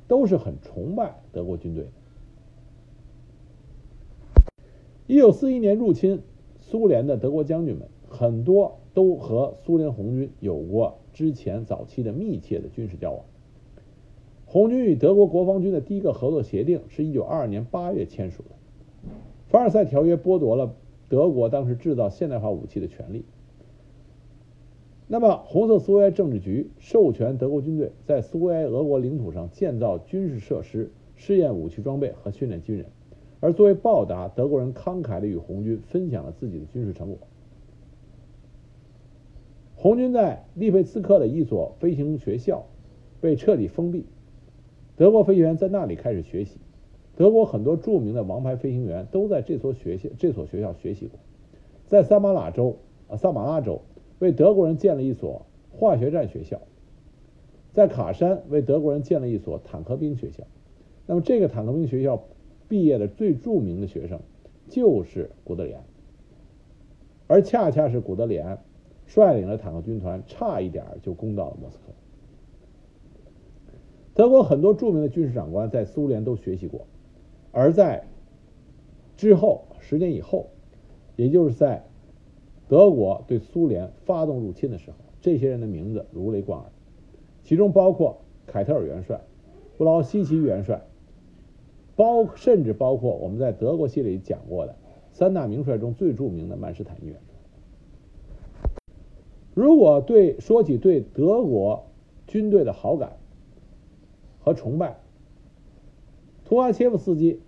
[0.08, 1.86] 都是很崇拜德国军队。
[5.06, 6.24] 一九四一年入侵
[6.58, 13.24] 苏联的德国将军们，很多都和苏联红军有过之前早期的密切的军事交往。
[14.52, 18.50] 红军与德国国防军的第一个合作协定是一九二二年八月签署的，
[19.48, 20.76] 凡尔赛条约剥夺了
[21.08, 23.24] 德国当时制造现代化武器的权利。
[25.08, 32.88] 那么，红色苏维埃政治局授权德国军队在苏维埃俄国领土上建造军事设施、试验武器装备和训练军人，
[33.40, 37.18] 而作为报答，德国人慷慨地与红军分享了自己的军事成果。
[39.78, 42.66] 红军在利佩茨克的一所飞行学校
[43.22, 44.04] 被彻底封闭，
[45.02, 46.60] 德国飞行员在那里开始学习。
[47.16, 51.20] 德国很多著名的王牌飞行员都在这所学校这所学校学习过。
[51.88, 53.82] 在萨马拉州啊，萨马拉州。
[54.20, 56.62] 为德国人建了一所化学战学校，
[57.74, 60.44] 在卡山为德国人建了一所坦克兵学校。
[61.08, 62.24] 那么，这个坦克兵学校
[62.70, 64.20] 毕业的最著名的学生
[64.70, 65.84] 就是古德里安，
[67.26, 68.60] 而恰恰是古德里安
[69.08, 71.86] 率领了坦克军团，差一点就攻到了莫斯科。
[74.22, 76.86] 德国很多著名的军事长官在苏联都学习过，
[77.52, 78.04] 而在
[79.18, 80.52] 之后十年以后，
[81.16, 81.84] 也就是在。
[82.68, 86.70] 德国对苏联发动入侵的时候，这些人的名字如雷贯耳，
[87.42, 89.22] 其中包括凯特尔元帅、
[89.76, 90.84] 布劳希奇元帅，
[91.96, 94.76] 包甚至包括我们在德国系列里讲过的
[95.12, 98.70] 三大名帅中最著名的曼施坦因元帅。
[99.56, 101.88] 如果对说起对德国
[102.28, 103.18] 军队的好感
[104.42, 104.98] 和崇拜，
[106.46, 107.40] 图阿切夫斯基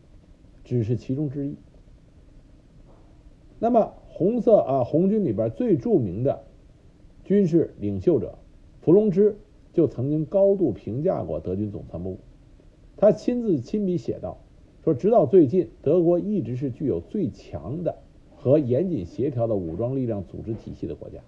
[0.64, 1.56] 只是其中之一。
[3.60, 3.94] 那么。
[4.16, 6.44] 红色啊，红军里边最著名的
[7.24, 8.38] 军事领袖者
[8.80, 9.40] 伏龙芝
[9.74, 12.20] 就曾经高度评价过德军总参谋部。
[12.96, 14.38] 他亲自亲笔写道
[14.86, 18.04] ：“说直到最近，德国一直是具有最强的
[18.36, 21.22] 和严谨协调的武装力量组织体系的国家。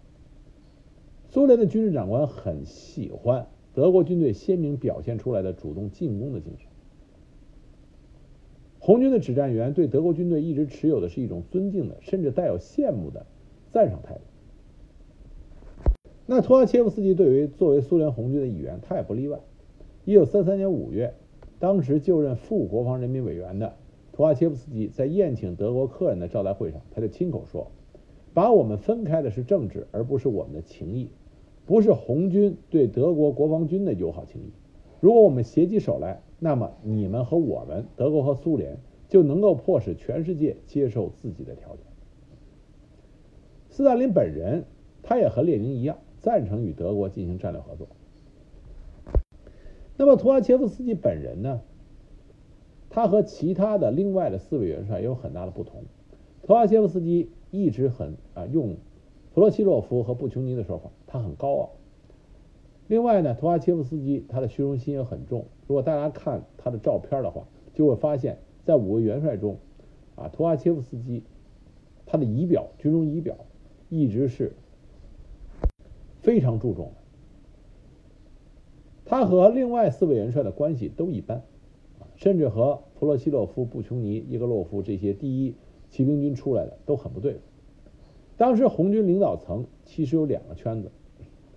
[1.32, 6.68] 苏联的军事长官很喜欢德国军队鲜明表现出来的主动进攻的精神。”
[8.80, 13.26] 红军的指战员对德国军队一直持有的是一种尊敬的，甚至带有羡慕的
[13.72, 14.22] 赞赏态度。
[16.28, 19.40] 那图阿切夫斯基对于作为苏联红军的一员，他也不例外。
[20.06, 21.16] 一九三三年五月，
[21.60, 23.76] 当时就任副国防人民委员的
[24.12, 27.72] 图阿切夫斯基在宴请德国客人的招待会上，他就亲口说
[28.36, 31.10] ：“把我们分开的是政治，而不是我们的情谊，
[31.66, 34.52] 不是红军对德国国防军的友好情谊。
[35.00, 41.86] 如果我们携起手来。”那么你们和我们，德国和苏联就能够迫使全世界接受自己的条件。
[43.70, 44.66] 斯大林本人，
[45.02, 47.88] 他也和列宁一样，赞成与德国进行战略合作。
[49.96, 51.62] 那么图阿切夫斯基本人呢？
[52.90, 55.84] 他和其他的另外的四位元帅也有很大的不同。
[56.44, 58.76] 图阿切夫斯基一直很啊用
[59.36, 61.72] 弗洛西洛夫和布琼尼的说法，他很高傲。
[62.88, 65.48] 另外呢，图阿切夫斯基他的虚荣心也很重。
[65.68, 69.58] 如果大家看他的照片的话，就会发现，在五位元帅中，
[70.16, 71.22] 啊，图阿切夫斯基
[72.06, 73.36] 他的仪表、军容仪表
[73.90, 74.56] 一直是
[76.22, 76.94] 非常注重的。
[79.04, 81.44] 他和另外四位元帅的关系都一般，
[82.16, 85.56] 甚至和普罗西洛夫、布琼尼、叶格洛夫这些第一
[85.90, 87.40] 骑兵军出来的都很不对付。
[88.38, 90.92] 当时红军领导层其实有两个圈子。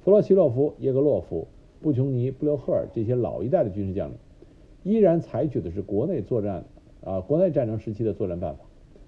[0.00, 1.48] 弗洛西洛夫、叶格洛夫、
[1.80, 4.16] 布琼尼、布留赫尔这些老一代的军事将领，
[4.84, 6.64] 依然采取的是国内作战
[7.04, 8.60] 啊，国内战争时期的作战办法，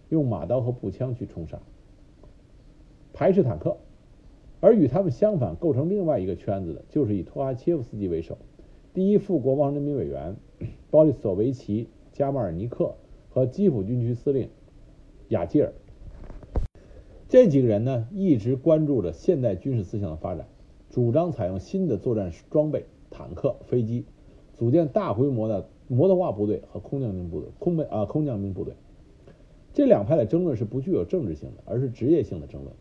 [0.08, 1.58] 用马刀和步枪去冲杀，
[3.12, 3.76] 排斥坦克。
[4.60, 8.36] 而与他们相反，构成另外一个圈子的，就是以托阿切夫斯基为首，
[8.92, 10.36] 第一副国防人民委员
[10.90, 12.94] 鲍里索维奇·加马尔尼克
[13.30, 14.50] 和基辅军区司令
[15.28, 15.72] 雅基尔。
[17.30, 20.48] 这几个人呢，一直关注着现代军事思想的发展。
[20.90, 24.04] 主张采用新的作战装备，坦克、飞机，
[24.54, 28.74] 组建大规模的摩托化部队和空降兵部队、空备啊空降兵部队。
[29.72, 32.74] 这两派的争论是不具有政治性的，而是职业性的争论。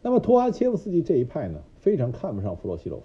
[0.00, 3.04] 那么图阿切夫斯基这一派呢，非常看不上弗洛西洛夫，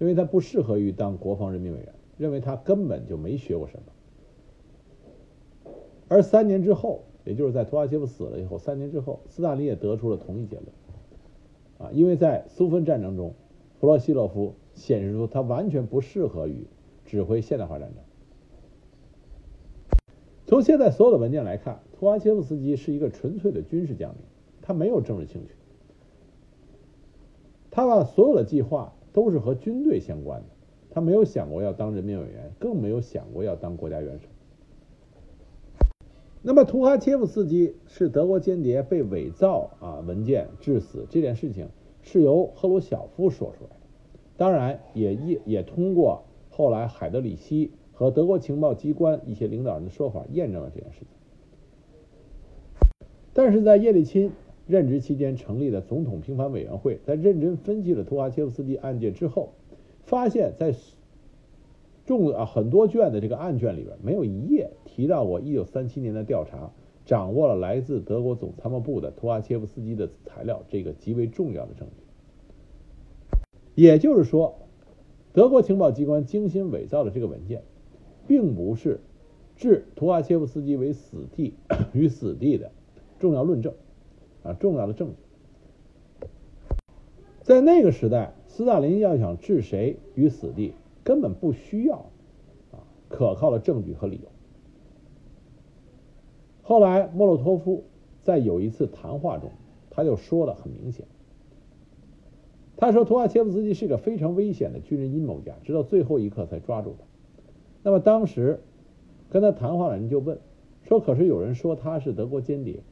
[0.00, 5.72] 因为他不适合于当国防人民委员，认为他根本就没学过什么。
[6.08, 10.66] 而三年之后，也就是在图阿切夫死了以后，三年之后，斯大林也得出了同一结论。
[11.78, 13.34] 啊，因为在苏芬战争中，
[13.78, 16.66] 弗洛西洛夫显示出他完全不适合于
[17.04, 18.04] 指挥现代化战争。
[20.46, 24.18] 从现在所有的文件来看，图阿切夫斯基是一个纯粹的军事将领，
[24.62, 25.54] 他没有政治兴趣。
[27.70, 30.48] 他把所有的计划都是和军队相关的，
[30.90, 34.26] 他没有想过要当人民委员，更没有想过要当国家元首。
[36.42, 41.68] 那么，图哈切夫斯基是德国间谍被伪造啊文件致死这件事情，
[42.00, 43.76] 是由赫鲁晓夫说出来的，
[44.38, 51.08] 当然也也也通过后来海德里希和德国情报机关一些领导人的说法验证了这件事情。
[53.34, 54.32] 但是在叶利钦
[54.66, 59.52] 任职期间成立的总统平反委员会在认真分析了图哈切夫斯基案件之后，
[60.04, 60.74] 发现，在
[62.10, 66.72] 众啊很多卷的这个案卷里边，没有一页提到过一九三七年的调查
[67.04, 72.02] 掌握了来自德国总参谋部的图阿切夫斯基的材料，这个极为重要的证据。
[73.76, 74.56] 也就是说，
[75.32, 77.62] 德国情报机关精心伪造的这个文件，
[78.26, 78.98] 并不是
[79.54, 81.54] 置图阿切夫斯基为死地
[81.92, 82.72] 与死地的
[83.20, 83.72] 重要论证
[84.42, 86.26] 啊重要的证据。
[87.42, 90.72] 在那个时代，斯大林要想置谁于死地？
[91.04, 91.96] 根本不需要
[92.72, 94.28] 啊可靠的证据和理由。
[96.62, 97.84] 后来莫洛托夫
[98.22, 99.50] 在有一次谈话中，
[99.90, 101.06] 他就说的很明显，
[102.76, 107.04] 他说图瓦切夫斯基是个非常危险的军人阴谋家，直到最后一刻才抓住他。
[107.82, 108.60] 那么当时
[109.30, 110.38] 跟他谈话的人就问
[110.82, 112.82] 说：“可是有人说他是德国间谍。”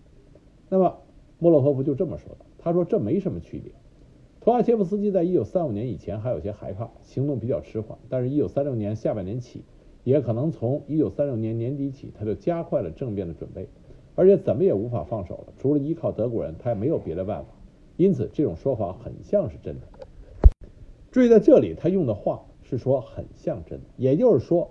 [0.71, 0.99] 那么
[1.39, 3.73] 莫洛托夫就这么说的，他说：“这没什么区别。”
[4.49, 7.99] 图阿切夫斯基在一九三五年以前还有些害怕，行动比较迟缓。
[8.09, 9.63] 但是，一九三六年下半年起，
[10.05, 13.69] 也可能从一九三六年年底起，他就加快了政变的准备，
[14.15, 15.53] 而且怎么也无法放手了。
[15.59, 17.49] 除了依靠德国人，他也没有别的办法。
[17.99, 19.87] 因此，这种说法很像是真的。
[21.11, 24.71] 注意，在这里他用的话是说很像真的，也就是说，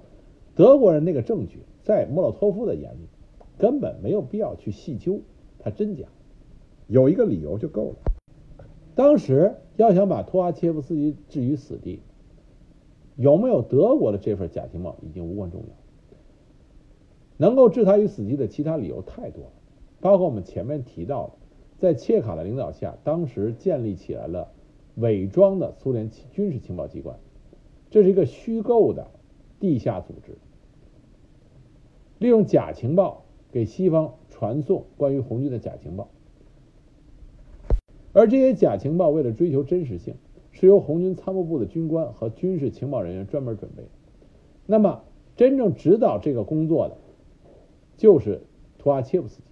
[0.56, 3.08] 德国人那个证据在莫洛托夫的眼里
[3.60, 5.22] 根本没有必要去细究
[5.60, 6.06] 它真假，
[6.88, 7.97] 有一个理由就够了。
[8.95, 12.01] 当时要想把托阿切夫斯基置于死地，
[13.15, 15.67] 有没有德国的这份假情报已经无关重要。
[17.38, 19.51] 能够置他于死地的其他理由太多了，
[20.01, 21.34] 包括我们前面提到的，
[21.78, 24.51] 在切卡的领导下，当时建立起来了
[24.95, 27.19] 伪装的苏联军事情报机关，
[27.91, 29.07] 这是一个虚构的
[29.59, 30.36] 地下组织。
[32.17, 36.09] 利用假情报给西方传送关于红军的假情报，
[38.18, 40.15] 而这些假情报为了追求真实性，
[40.51, 43.89] 是由红军参谋部的军官和军事情报人员专门准备的。
[44.65, 45.03] 那么，
[45.36, 46.97] 真正指导这个工作的，
[47.95, 48.41] 就是
[48.80, 49.43] 图阿切夫斯基。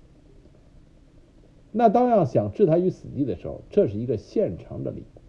[1.72, 5.22] 那当要想置他于死地的时候，这是一个现成的理由，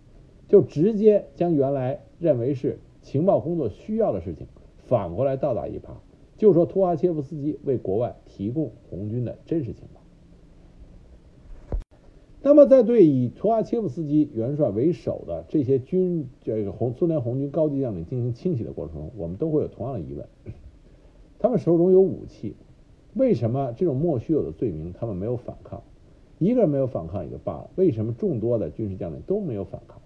[0.49, 4.47] 就直接将原来认为是情报工作需要的事情，
[4.79, 5.91] 反过来倒打一耙。
[6.39, 10.01] 就说图阿切夫斯基为国外提供红军的真实情报。
[12.47, 20.29] 那么，在对以图阿切夫斯基元帅为首的这些军这个红苏联红军高级将领进行清洗的过程中，我们都会有同样的疑问：
[21.41, 22.55] 他们手中有武器，
[23.15, 25.83] 为什么这种莫须有的罪名他们没有反抗？
[26.39, 30.01] 一个人没有反抗也就罢了，为什么众多的军事将领都没有反抗？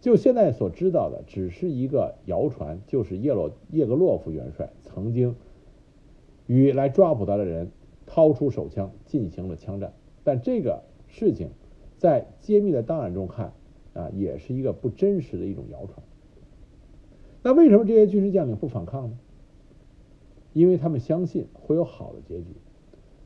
[0.00, 5.36] 就现在所知道的，只是一个谣传，就是叶洛叶格洛夫元帅曾经
[6.46, 7.70] 与来抓捕他的人
[8.06, 9.92] 掏出手枪进行了枪战，
[10.24, 11.50] 但这个事情
[11.98, 13.52] 在揭秘的档案中看
[13.92, 16.02] 啊，也是一个不真实的一种谣传。
[17.42, 19.18] 那为什么这些军事将领不反抗呢？
[20.54, 22.46] 因为他们相信会有好的结局，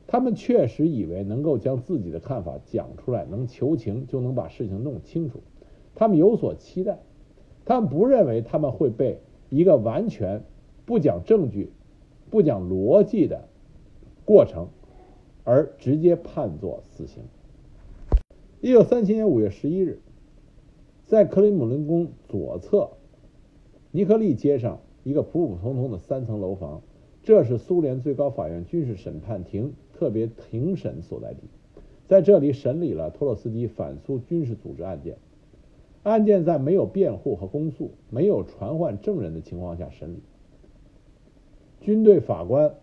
[0.05, 5.41] 他们确实以为能够将自己的看法讲出来，能求情就能把事情弄清楚。
[5.95, 6.99] 他们有所期待，
[7.65, 9.19] 他们不认为他们会被
[9.49, 10.43] 一个完全
[10.85, 11.71] 不讲证据、
[12.29, 13.47] 不讲逻辑的
[14.25, 14.67] 过程
[15.43, 17.23] 而直接判作死刑。
[18.67, 20.01] 一九三七年五月十一日，
[21.05, 22.89] 在克里姆林宫左侧
[23.91, 26.81] 尼科利街上一个普普通通的三层楼房，
[27.23, 31.43] 这是苏联最高法院军事审判庭特别庭审所在地，
[32.09, 35.15] 在这里审理了托洛斯基反苏军事组织案件。
[36.03, 40.19] 案件在没有辩护和公诉、没有传唤证人的情况下审理。
[41.79, 42.75] 军队法官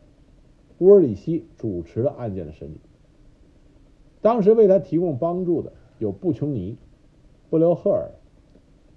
[0.79, 2.79] 乌尔里希主持了案件的审理。
[4.25, 6.79] 当时为他提供帮助的有布琼尼、
[7.51, 8.13] 布留赫尔、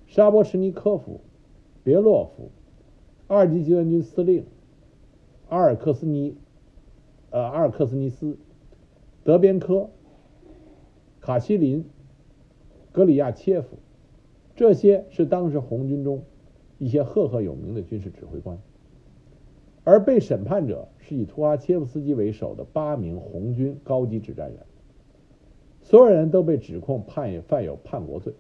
[0.05, 1.19] 沙波什尼科夫、
[1.83, 2.49] 别洛夫、
[3.27, 4.45] 二级集团军司令
[5.49, 6.37] 阿尔克斯尼、
[7.29, 8.37] 呃阿尔克斯尼斯、
[9.25, 9.89] 德边科、
[11.19, 11.83] 卡西林、
[12.93, 13.79] 格里亚切夫。
[14.55, 16.23] 这些是当时红军中
[16.77, 18.57] 一些赫赫有名的军事指挥官，
[19.83, 24.65] 而被审判者是以图哈切夫斯基为首的八名红军高级指战员，
[25.87, 28.33] 所有人都被指控判犯有叛国罪。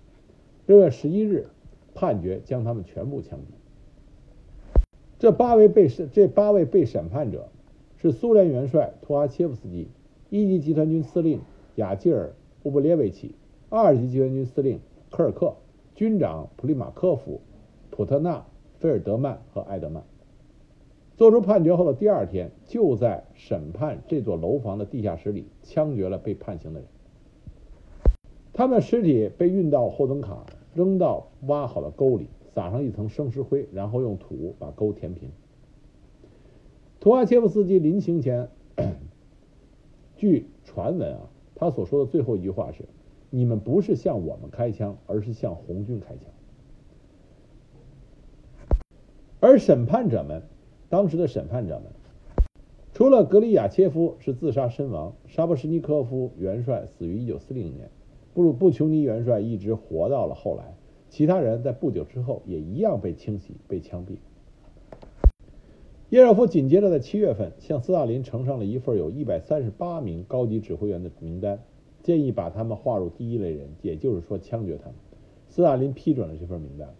[0.65, 1.47] 六月十一日，
[1.95, 4.81] 判决将他们全部枪毙。
[5.17, 7.47] 这八位被审这八位被审判者
[7.95, 9.87] 是苏联元帅图阿切夫斯基、
[10.29, 11.39] 一级集团军司令
[11.75, 12.25] 雅基尔·
[12.63, 13.33] 乌布列维奇、
[13.69, 15.55] 二级集团军司令科尔克。
[15.95, 17.39] 军长普利马科夫、
[17.91, 18.45] 普特纳、
[18.77, 20.03] 菲尔德曼和埃德曼
[21.15, 26.89] 做出判决后的第二天，就在审判这座楼房的地下室里枪决了被判刑的人。
[28.57, 30.43] 他们尸体被运到霍顿卡，
[30.73, 35.29] 扔到挖好的沟里，撒上一层生石灰，然后用土把沟填平。
[36.99, 38.49] 图阿切夫斯基临行前，
[40.17, 42.83] 据传闻啊，他所说的最后一句话是。
[43.29, 46.23] 你们不是向我们开枪，而是向红军开枪。
[49.39, 50.41] 而审判者们，
[50.89, 51.91] 当时的审判者们，
[52.91, 57.91] 除了格里亚切夫是自杀身亡，沙波什尼科夫元帅死于一九四零年，
[58.37, 60.75] 布鲁布琼尼元帅一直活到了后来，
[61.09, 64.17] 其他人在不久之后也一样被清洗、被枪毙。
[66.09, 71.63] 叶若夫紧接着在七月份向斯大林呈上了一份有一百三十八名高级指挥员的名单。
[72.03, 74.93] 建议把他们划入第一类人，也就是说枪决他们。
[75.49, 76.93] 斯大林批准了这份名单。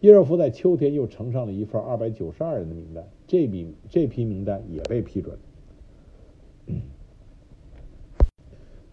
[0.00, 5.38] 叶若夫在秋天又呈上了一份二百九十二人的名单，这笔这批名单也被批准。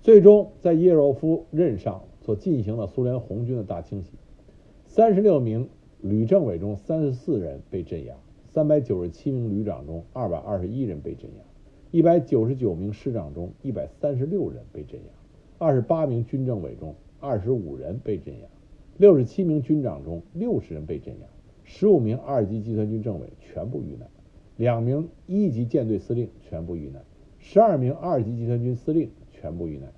[0.07, 4.13] 最终，在叶若夫任上所进行了苏联红军的大清洗，
[4.85, 5.67] 三十六名
[5.99, 8.15] 旅政委中三十四人被镇压，
[8.47, 11.43] 三百九十七名旅长中二百二十一人被镇压，
[11.91, 15.11] 一百九十九名师长中一百三十六人被镇压。
[15.57, 18.47] 二十八名军政委中，二十五人被镇压；
[18.95, 21.27] 六十七名军长中，六十人被镇压；
[21.65, 24.07] 十五名二级集团军政委全部遇难；
[24.55, 27.01] 两名一级舰队司令全部遇难；
[27.39, 29.89] 十二名二级集团军司令全部遇难；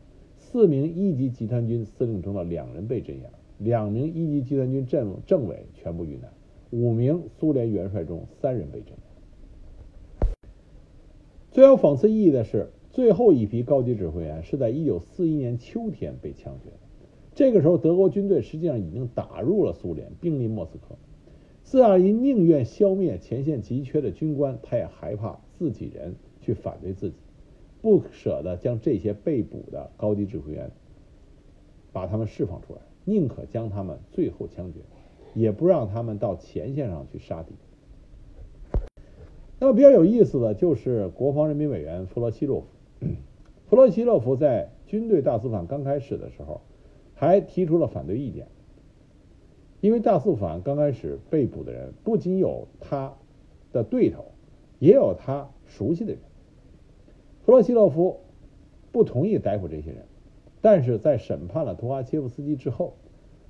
[0.52, 3.30] 四名一级集团军司令中的两人被镇压；
[3.60, 6.32] 两名一级集团军政政委全部遇难；
[6.72, 8.89] 五名苏联元帅中三人被镇
[10.24, 10.28] 压。
[11.52, 12.72] 最有讽刺意义的是。
[12.89, 16.78] 最后一批高级指挥员是在1941年秋天被枪决的。
[17.36, 20.95] 这个时候，德国军队实际上已经打入了苏联，兵临莫斯科。
[21.64, 26.16] 斯大林宁愿消灭前线急缺的军官，他也害怕自己人。
[26.41, 27.16] 去反对自己，
[27.82, 30.72] 不舍得将这些被捕的高级指挥员
[31.92, 34.80] 把他们释放出来，宁可将他们最后枪决，
[35.34, 37.54] 也不让他们到前线上去杀敌。
[39.60, 42.68] 那么比较有意思的就是国防人民委员弗洛西洛夫。
[43.70, 46.62] 弗洛西洛夫在军队大肃反刚开始的时候，
[47.14, 48.48] 还提出了反对意见。
[49.82, 53.14] 因为大肃反刚开始被捕的人，不仅有他
[53.72, 54.26] 的对头，
[54.80, 56.22] 也有他熟悉的人。
[57.50, 58.20] 弗洛西洛夫
[58.91, 60.06] 不同意逮捕这些人，
[60.62, 62.93] 但是在审判了图哈切夫斯基之后，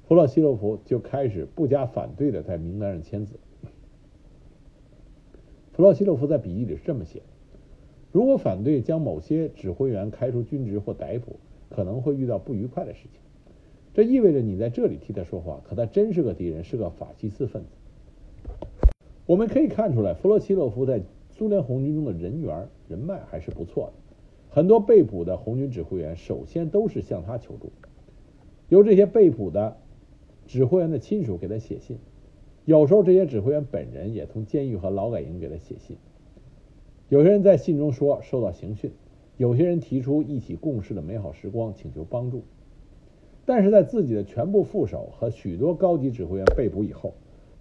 [0.08, 3.36] 弗洛西洛夫就开始不加反对的在名单上签字。
[5.74, 7.26] 弗洛西洛夫在笔记里是这么写的。
[8.14, 11.36] 如果反对将某些指挥员开除军职或逮捕，
[11.70, 13.20] 可能会遇到不愉快的事情。
[13.94, 17.68] 这意味着你在这里替他说话，可他真是个敌人，是个法西斯分子。
[19.26, 21.02] 我们可以看出来，弗洛西洛夫在
[21.40, 23.94] 苏联红军中的人缘人脉还是不错的。
[24.50, 27.72] 很多被捕的红军指挥员首先都是向他求助，
[28.68, 29.78] 由这些被捕的
[30.48, 31.98] 指挥员的亲属给他写信，
[32.66, 35.96] 有时候这些指挥员本人也从监狱和劳改营给他写信。
[37.08, 38.92] 有些人在信中说受到刑讯，
[39.38, 42.44] 有些人提出一起共事的美好时光，请求帮助。
[43.46, 47.14] 但是在自己的全部副手和许多高级指挥员被捕以后，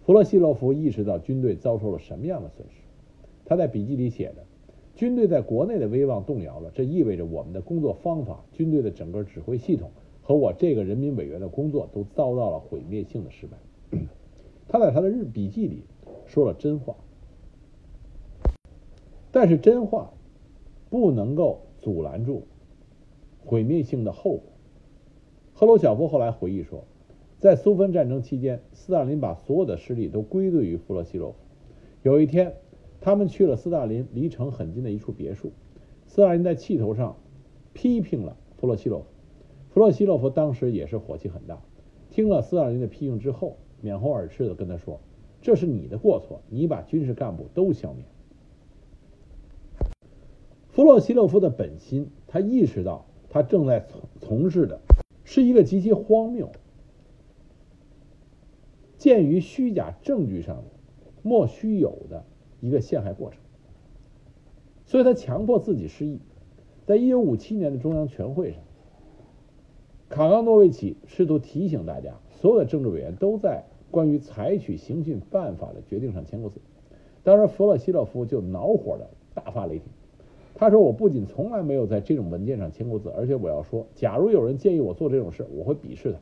[0.04, 2.87] 弗洛西洛夫意识到军队遭受了什么样的损失。
[3.48, 4.44] 他在笔记里写着
[4.94, 9.90] ：“军队在国内的威望动摇了，这意味着我们的工作方法、军队的整个指挥系统
[10.20, 13.56] 和我这个人民委员的工作都遭到了毁灭性的失败。
[14.68, 15.82] ”他在他的日笔记里
[16.26, 16.94] 说了真话。
[19.32, 20.12] 但是真话
[20.90, 22.42] 不能够阻拦住
[23.44, 24.42] 毁灭性的后果。
[25.54, 26.84] 赫鲁晓夫后来回忆说，
[27.38, 31.38] 在苏芬战争期间，斯大林把所有的失利都归罪于弗洛西洛夫。
[32.02, 32.54] 有一天，
[33.00, 35.52] 他们去了斯大林离城很近的一处别墅，
[36.06, 37.16] 斯大林在气头上
[37.72, 39.06] 批评了弗洛西洛夫。
[39.70, 41.62] 弗洛西洛夫当时也是火气很大，
[42.10, 45.00] 听了斯大林的批评之后，面红耳赤的跟他说
[45.40, 48.04] ：“这是你的过错，你把军事干部都消灭。”
[50.70, 54.80] 弗洛西洛夫的本心，他意识到他正在从从事的
[55.24, 56.50] 是一个极其荒谬、
[58.96, 60.64] 鉴于虚假证据上的
[61.22, 62.24] 莫须有的
[62.60, 63.38] 一个陷害过程，
[64.86, 66.20] 所以他强迫自己失忆。
[66.86, 68.60] 在一九五七年的中央全会上，
[70.08, 76.60] 卡冈诺维奇试图提醒大家，所有的政治委员都在关于采取刑讯办法的决定上签过字。
[77.24, 79.82] 当时弗洛西洛夫就恼火的大发雷霆。
[80.54, 86.18] 他说：“我不仅从来没有在这种文件上签过字，而且我要说，假如有人建议我做这种事，我会鄙视他。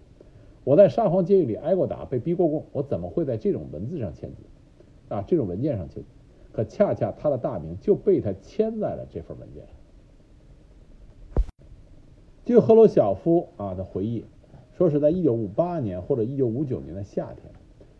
[0.62, 4.42] 我在沙皇监狱里挨过打，被逼过供，我怎么会在这种文字上签字？
[5.08, 6.08] 啊，这种文件上签字？
[6.56, 9.74] 可恰恰他的大名就被他签在了这份文件上。”
[12.46, 14.24] 据赫鲁晓夫啊的回忆，
[14.72, 17.52] 说是在1958年或者1959年的夏天，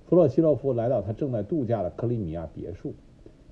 [0.07, 2.95] 弗洛西洛夫来到他正在度假的克里米亚别墅，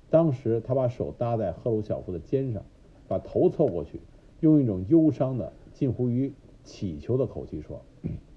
[0.09, 2.63] 当时他把手搭在赫鲁晓夫的肩上。
[3.07, 4.01] 把头凑过去，
[4.39, 6.33] 用一种忧伤的、近乎于
[6.63, 7.79] 乞求的口气说：“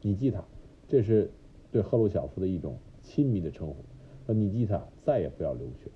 [0.03, 0.45] 尼基塔，
[0.87, 1.31] 这是
[1.73, 3.77] 对赫鲁晓夫的一种亲密的称呼。
[4.27, 5.91] 说尼基塔再也不要流血。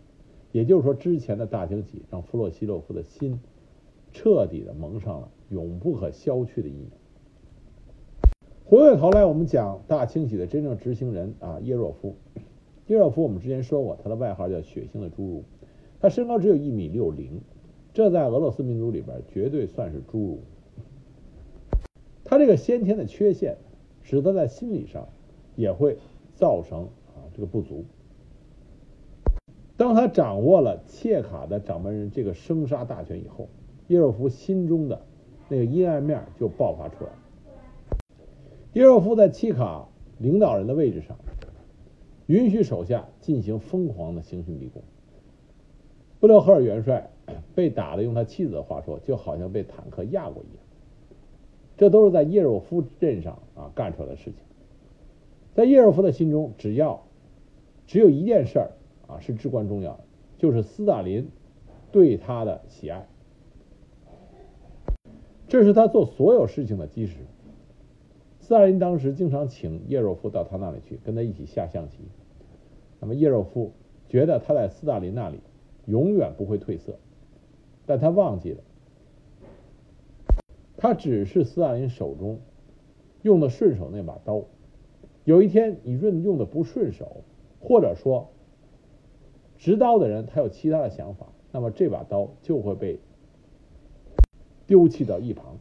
[0.52, 3.40] 也就是说，之前的大清洗让弗洛西洛夫的心
[4.12, 6.90] 彻底的蒙上了永不可消去的阴影。
[8.64, 12.16] 回过头来，我们讲大清洗的真正执行人啊，耶若夫。
[12.88, 15.44] 耶若夫，我们之前说过，他的外号叫“血腥的侏儒”，
[16.00, 17.40] 他身高只有一米六零。
[17.94, 20.40] 这在俄罗斯民族里边绝对算是侏儒。
[22.24, 23.56] 他这个先天的缺陷，
[24.02, 25.08] 使得在心理上
[25.56, 25.98] 也会
[26.34, 26.84] 造成
[27.14, 27.84] 啊这个不足。
[29.76, 33.48] 当他掌握了切卡的掌门人这个生杀大权以后，
[33.88, 35.00] 叶若夫心中的
[35.48, 37.10] 那个阴暗面就爆发出来。
[38.72, 41.16] 叶若夫在切卡领导人的位置上，
[42.26, 44.82] 允许手下进行疯狂的刑讯逼供。
[46.20, 47.08] 布留赫尔元帅。
[47.54, 50.64] 被打的，用他妻子的话说，就好像被坦克压过一样。
[51.78, 54.34] 这都是在叶若夫镇上啊干出来的事情。
[55.54, 57.04] 在叶若夫的心中，只要
[57.86, 58.72] 只有一件事儿
[59.20, 60.00] 是至关重要的，
[60.38, 61.28] 就是斯大林
[61.90, 63.06] 对他的喜爱。
[65.48, 67.16] 这是他做所有事情的基石。
[68.40, 71.98] 斯大林当时经常请叶若夫到他那里去，跟他一起下象棋。
[73.00, 73.72] 那么叶若夫
[74.08, 75.40] 觉得他在斯大林那里
[75.86, 76.98] 永远不会褪色。
[77.84, 78.62] 但他忘记了，
[80.76, 82.40] 他只是斯大林手中
[83.22, 84.44] 用的顺手那把刀。
[85.24, 87.22] 有一天你用用的不顺手，
[87.60, 88.31] 或者说
[89.62, 92.98] 执刀的人他有其他的想法，那么这把刀就会被
[94.66, 95.56] 丢弃到一旁。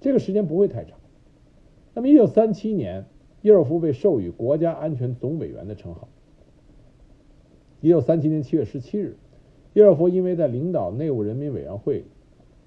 [0.00, 1.00] 这个时间不会太长。
[1.94, 3.06] 那么，一九三七年，
[3.42, 6.06] 叶尔夫被授予国家安全总委员的称号。
[7.80, 9.16] 一九三七年七月十七日，
[9.72, 12.04] 叶尔夫因为在领导内务人民委员会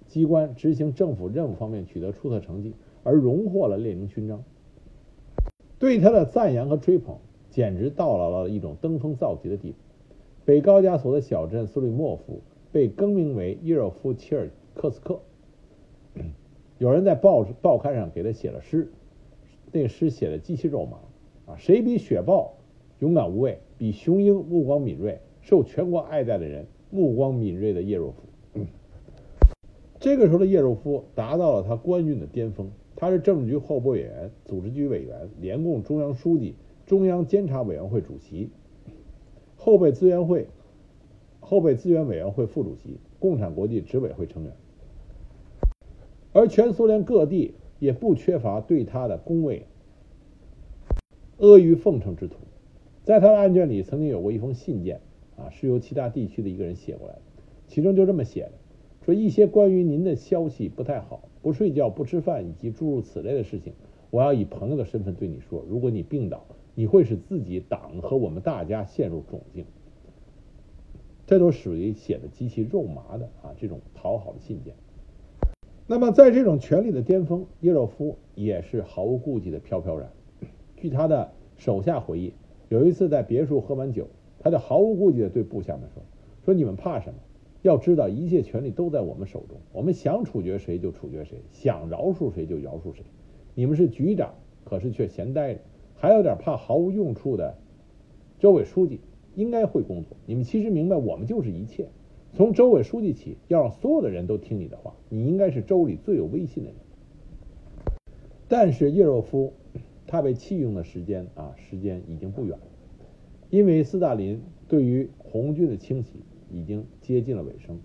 [0.06, 2.74] 机关执行政府任务方面取得出色成绩，
[3.06, 4.44] 而荣获了列宁勋章。
[5.80, 7.16] 对他的赞扬和追捧，
[7.52, 9.76] 简直到达了一种登峰造极的地步。
[10.43, 12.41] 北高加索的小镇苏里莫夫
[12.72, 15.20] 被更名为叶若夫切尔克斯克。
[16.80, 18.91] 有人在报报刊上给他写了诗，
[19.72, 20.97] 那诗写的极其肉麻
[21.54, 21.58] 啊！
[21.58, 22.54] 谁比雪豹
[22.97, 28.24] 勇敢无畏，比雄鹰目光敏锐，受全国爱戴的人，目光敏锐的叶若夫。
[29.99, 36.56] 这个时候的叶若夫达到了他官运的巅峰，他是政治局候补委员、组织局委员、联共中央书记、
[36.92, 38.50] 中央监察委员会主席、
[39.56, 40.48] 后备资源会
[41.39, 44.52] 后备资源委员会副主席、共产国际执委会成员。
[46.34, 49.64] 而全苏联各地也不缺乏对他的恭维、
[51.38, 52.36] 阿谀奉承之徒。
[53.06, 55.00] 在他的案卷里，曾经有过一封信件，
[55.38, 57.22] 啊，是由其他地区的一个人写过来的，
[57.70, 58.52] 其中就这么写的：
[59.06, 63.72] 说一些关于您的消息不太好，不睡觉、不吃饭以及诸如此类的事情，
[64.10, 66.46] 我要以朋友的身份对你说，如果你病倒，
[66.76, 69.66] 你会使自己党和我们大家陷入窘境。
[71.26, 74.74] 这都属于写的极其肉麻的啊，这种讨好的信件。
[75.88, 80.10] 那么，在这种权力的巅峰，叶若夫也是毫无顾忌的飘飘然。
[80.78, 82.34] 据他的手下回忆，
[82.70, 84.08] 有一次在别墅喝完酒，
[84.40, 86.02] 他就毫无顾忌的对部下们说
[86.46, 87.20] ：“说你们怕什么？
[87.62, 93.04] 要知道一切权力都在我们手中，我们想处决谁就处决谁，想饶恕谁就饶恕谁。
[93.54, 95.60] 你们是局长，可是却闲待着，
[96.02, 97.60] 还有点怕毫无用处的
[98.39, 99.02] 州委书记，
[99.36, 100.18] 应该会工作。
[100.26, 101.89] 你们其实明白，我们就是一切。”
[102.34, 106.80] 从州委书记起，要让所有的人都听你的话，你应该是州里最有威信的人。
[108.47, 109.54] 但是叶若夫
[110.08, 112.66] 他被弃用的时间啊，时间已经不远了，
[113.52, 116.14] 因为斯大林对于红军的清洗
[116.49, 117.80] 已经接近了尾声。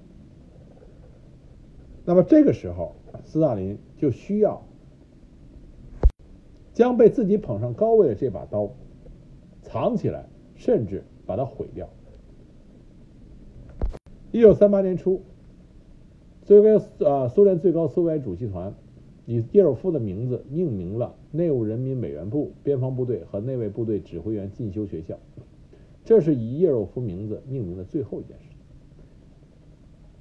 [2.07, 2.95] 那么这个时候，
[3.25, 4.63] 斯大林就需要
[6.77, 8.71] 将被自己捧上高位的这把刀
[9.63, 11.89] 藏起来，甚至把它毁掉。
[14.31, 15.23] 一九三八年初，
[16.43, 18.75] 最高呃苏联最高苏维埃主席团
[19.25, 25.19] 以叶若夫的名字命名了内务人民委员部、边防部队和内卫部队指挥员进修学校，
[26.05, 28.55] 这是以叶若夫名字命名的最后一件事。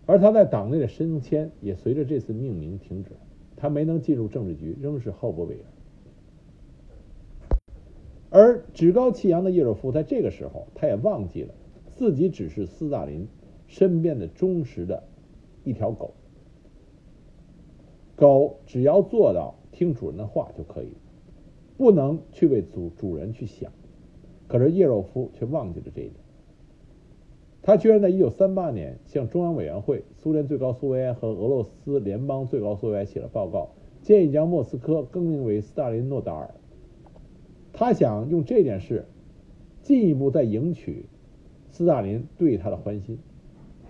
[0.05, 3.11] 而他在党内的升迁也随着这次命名停止，
[3.57, 5.65] 他没能进入政治局，仍是候补委员。
[8.35, 11.53] 而趾高气扬的叶若夫在这个时候，他也忘记了
[11.87, 13.29] 自己只是斯大林。
[13.67, 15.03] 身边的忠实的
[15.63, 16.13] 一条狗，
[18.15, 20.89] 狗只要做到听主人的话就可以，
[21.77, 23.71] 不能去为主主人去想。
[24.47, 26.13] 可是叶若夫却忘记了这一点，
[27.63, 33.69] 他居然在一九三八年向中央委员会、苏联最高苏维埃和俄罗斯联邦最高苏维埃写了报告，
[34.03, 36.53] 建议将莫斯科更名为斯大林诺达尔。
[37.75, 39.05] 他想用这件事
[39.83, 41.05] 进一步再赢取
[41.69, 43.19] 斯大林对他的欢心。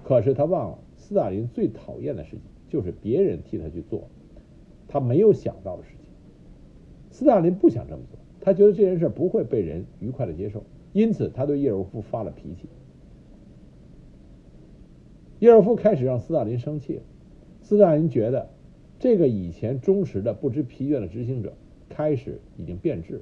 [0.04, 4.08] 可是他忘了，斯大林最讨厌的事情就是别人替他去做
[4.88, 6.00] 他没有想到的事情。
[7.12, 10.64] 斯大林不想这么做，他觉得这件事不会被人愉快的接受，
[10.94, 12.68] 因此他对叶若夫发了脾气。
[15.40, 17.02] 叶若夫开始让斯大林生气了。
[17.62, 18.50] 斯大林觉得
[19.00, 21.54] 这个以前忠实的、不知疲倦的执行者
[21.90, 23.22] 开始已经变质了。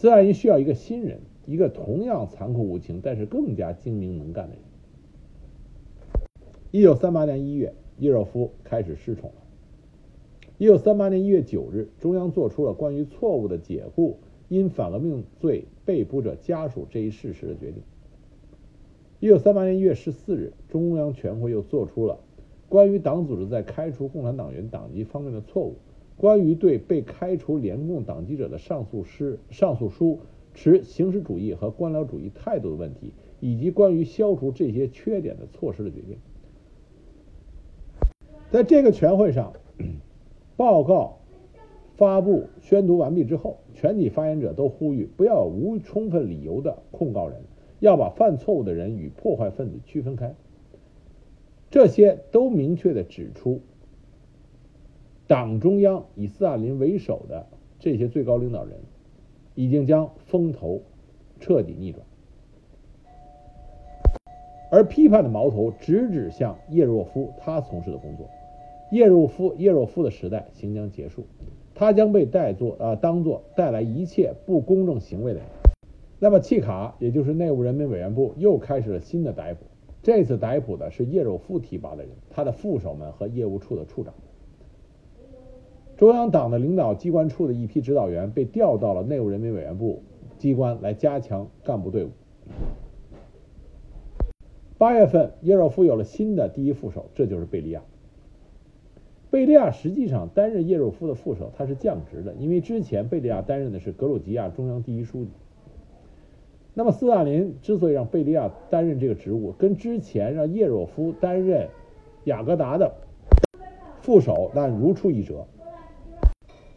[0.00, 4.62] 斯大林需要一个新人，一个同样残酷无情，但是更加精明能干的人。
[6.70, 9.42] 一九三八年一月，叶若夫开始失宠了。
[10.56, 14.16] 一九三八年一月九日，中央做出了关于错误的解雇
[14.48, 17.82] 因反革命罪被捕者家属这一事实的决定。
[19.18, 22.20] 一九三八年一月十四日，中央全会又做出了
[22.70, 25.76] 关于党组织在开除共产党员党籍方面的错误，
[26.20, 30.18] 关于对被开除联共党籍者的上诉师上诉书
[30.52, 36.18] 持形式主义和官僚主义态度的问题，以及关于消除这些缺点的措施的决定。
[38.50, 39.54] 在这个全会上，
[40.58, 41.20] 报告
[41.96, 47.40] 发布宣读完毕之后，全体发言者都呼吁不要无充分理由的控告人，
[47.78, 50.34] 要把犯错误的人与破坏分子区分开。
[51.70, 53.62] 这些都明确的指出，
[55.30, 57.46] 党中央以斯大林为首的
[57.78, 58.80] 这些最高领导人，
[59.54, 60.82] 已经将风头
[61.38, 62.04] 彻底逆转，
[64.72, 68.28] 而批判的矛头直指向叶若夫他从事的工作。
[68.90, 71.26] 叶若夫叶若夫的时代行将结束，
[71.76, 75.48] 他将被带作啊当做带来一切不公正行为的人。
[76.18, 79.60] 那么契卡，也就是内务人民委员部又开始了新的逮捕。
[80.02, 84.12] 这次逮捕的是叶若夫提拔的人，他的副手们和业务处的处长。
[86.00, 90.02] 中央党的领导机关处的一批指导员被调到了内务人民委员部
[90.38, 92.10] 机关来加强干部队伍。
[94.78, 97.82] 八月份，叶若夫有了新的第一副手，这就是贝利亚。
[99.28, 105.30] 贝利亚实际上担任叶若夫的副手，他是降职的，因为之前贝利亚担任的是格鲁吉亚中央第一书记。
[106.72, 111.68] 那么斯大林之所以让贝利亚担任这个职务，跟之前让叶若夫担任
[112.24, 112.90] 雅各达的
[114.00, 115.46] 副手那如出一辙。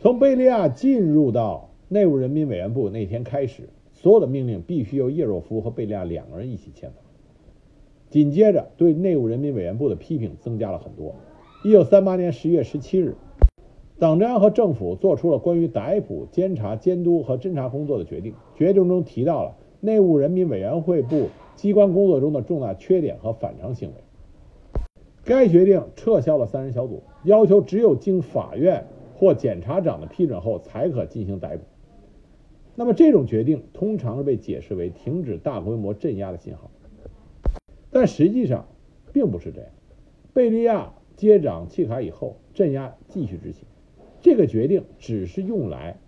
[0.03, 6.97] 从贝利亚进入到内务人民委员部那天开始，所有的命令必须由叶若夫和贝利亚两个人一起签发。
[8.09, 11.15] 紧接着，对内务人民委员部的批评增加了很多。
[11.63, 13.15] 一九三八年十月十七日，
[13.97, 18.33] 党中央和政府做出了关于逮捕、监察、监督和侦查工作的决定。
[18.57, 19.55] 决定中提到了。
[19.79, 23.95] 内务人民委员会部机关工作中的重大缺点和反常行为。
[25.23, 28.85] 该决定撤销了三人小组，要求只有经法院
[29.23, 31.63] 或检察长的批准后才可进行逮捕。
[32.75, 36.69] 那么这种决定通常被解释为停止大规模镇压的信号，
[37.89, 38.67] 但实际上
[39.13, 39.69] 并不是这样。
[40.33, 43.63] 贝利亚接掌契卡以后，镇压继续执行。
[44.19, 46.01] 这个决定只是用来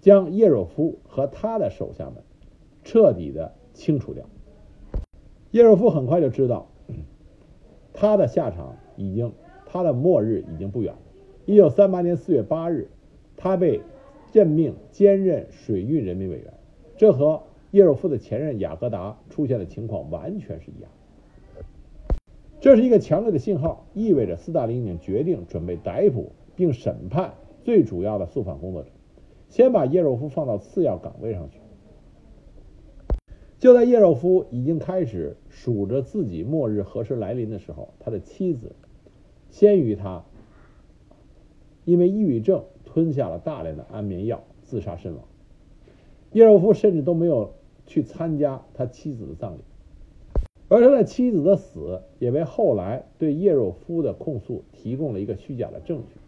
[0.00, 2.22] 将叶若夫和他的手下们。
[2.84, 4.24] 彻底的清除掉。
[5.50, 6.70] 叶若夫很快就知道，
[7.92, 9.32] 他的下场已经，
[9.66, 10.98] 他的末日已经不远了。
[11.46, 12.88] 一九三八年四月八日，
[13.36, 13.82] 他被
[14.32, 16.54] 任命兼任水运人民委员，
[16.96, 20.90] 这和叶若夫的前任雅各达出现的情况完全是一样。
[22.60, 28.88] 这是一个强烈的信号，意味着斯大林已经决定准备逮捕并审判最主要的肃反工作者，
[29.50, 31.58] 先把叶若夫放到次要岗位上去。
[33.58, 38.74] 就在叶若夫已经开始数着自己末日何时来临的时候，他的妻子
[39.50, 40.24] 先于他
[41.84, 45.24] 因为抑郁症吞下了大量的安眠药，自杀身亡。
[46.32, 47.52] 叶若夫甚至都没有
[47.86, 49.60] 去参加他妻子的葬礼，
[50.68, 56.20] 而他的妻子的死也为后来对叶若夫的控诉提供了一个虚假的证据。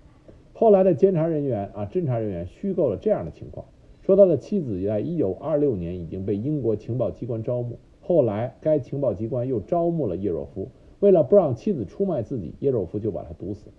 [0.52, 3.66] 后来的监察人员啊，侦查人员虚构了这样的情况。
[4.02, 10.68] 说他的妻子在一九二六年已经被英国情报机关招募，后来该情报机关又招募了叶若夫，
[11.00, 13.70] 为了不让妻子出卖自己，叶若夫就把他毒死。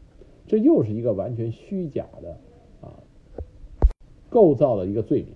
[0.47, 2.37] 这又是一个完全虚假的
[2.81, 2.95] 啊
[4.29, 5.33] 构造的一个罪名。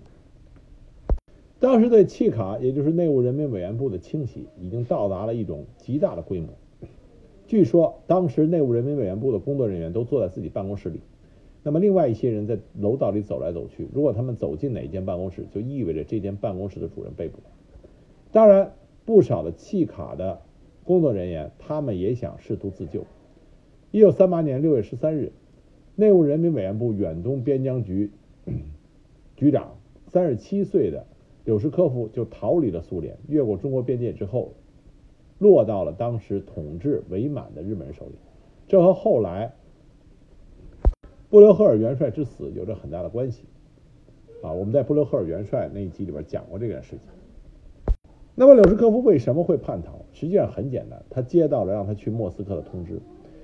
[1.60, 6.48] 当时对契卡，也就是内务人民委员部的清洗，已经到达了一种极大的规模。
[7.46, 11.00] 据说当时内务人民委员部的工作人员都坐在自己办公室里。
[11.64, 13.86] 那么，另外一些人在楼道里走来走去。
[13.94, 17.38] 如果他们走进哪一间办公室，就意味着这间办公室的主人被捕。
[18.32, 18.72] 当然，
[19.04, 20.40] 不少的契卡的
[20.82, 23.04] 工作人员，他们也想试图自救。
[23.92, 25.32] 一九三八年六月十三日，
[25.96, 28.10] 内务人民委员部远东边疆局
[29.36, 29.76] 局长
[30.06, 31.04] 三十七岁的
[31.44, 34.54] 柳什科夫就逃离了苏联，越过中国边界之后，
[35.38, 38.14] 落到了当时统治伪满的日本人手里。
[38.66, 39.52] 这和后来。
[41.28, 43.44] 布留赫尔元帅之死有着很大的关系，
[44.42, 47.94] 啊，我们在布留赫尔元帅那一集里边讲过这件事情。
[48.34, 50.00] 那么柳什科夫为什么会叛逃？
[50.12, 53.00] 实际上很简单，他接到了让他去莫斯科的通知，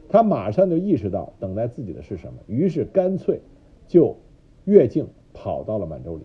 [0.08, 3.40] 他马上就意识到等待自己的是什么，于是干脆
[3.86, 4.16] 就
[4.64, 6.24] 越境跑到了满洲里。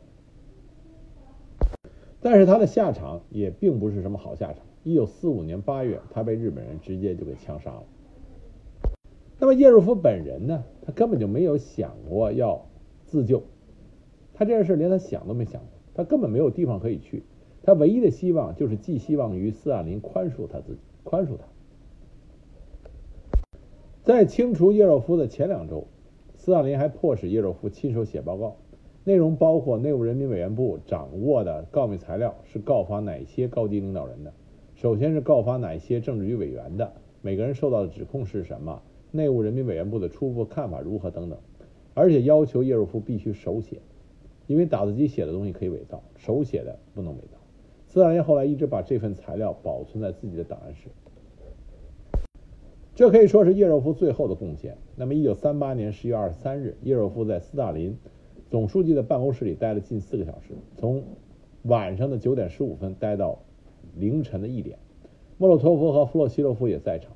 [2.21, 4.63] 但是他的下场也并不是什么好下场。
[4.83, 7.83] 一九四五年八月，他被日本人直接就给枪杀了。
[9.39, 10.63] 那么叶若夫本人呢？
[10.85, 12.65] 他根本就没有想过要
[13.05, 13.43] 自救，
[14.33, 17.23] 他这件事连他想都没想过，他根本没有地方可以去，
[17.61, 21.43] 他唯一的希望就是寄希望于斯大林宽恕他自己，宽恕他。
[24.03, 25.87] 在清除叶若夫的前两周，
[26.35, 28.57] 斯大林还迫使叶若夫亲手写报告，
[29.05, 34.33] 内容包括内务人民委员部掌握的告密材料是告发哪些高级领导人的，
[34.75, 36.91] 首先是告发哪些政治局委员的，
[37.21, 38.81] 每个人受到的指控是什么。
[39.11, 41.39] 内务人民委员部的初步看法如何等等，
[41.93, 43.79] 而且要求叶若夫必须手写，
[44.47, 47.37] 因为打字机写的东西可以伪造，手写的不能伪造。
[47.87, 50.89] 斯大林后来一直把这份材料保存在自己的档案室，
[52.95, 54.77] 这可以说是叶若夫最后的贡献。
[54.95, 57.97] 那么，一九三八年十月二十三日，叶若夫在斯大林
[58.51, 61.03] 总书记的办公室里待了近四个小时，从
[61.63, 63.39] 晚上的九点十五分待到
[63.95, 64.77] 凌晨的一点。
[65.39, 67.11] 莫洛托夫和弗洛西洛夫也在场。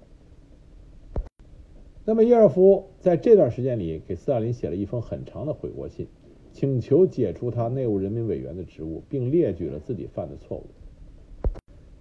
[2.04, 6.08] 那么叶尔夫在这段时间里给斯大林写了一封很长的悔过信，
[6.54, 10.64] 请求解除他内务人民委员的职务，并列举了自己犯的错误。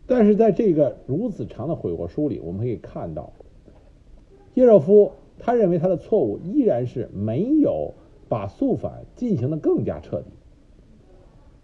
[0.06, 3.32] 但是在这个如此长的悔过书里，我们可以看到，
[4.56, 7.92] 叶若夫他认为他的错误依然是没有
[8.28, 10.30] 把肃反进行的更加彻底。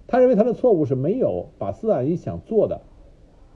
[0.06, 2.82] 他认为他的错误是没有把斯大林想做的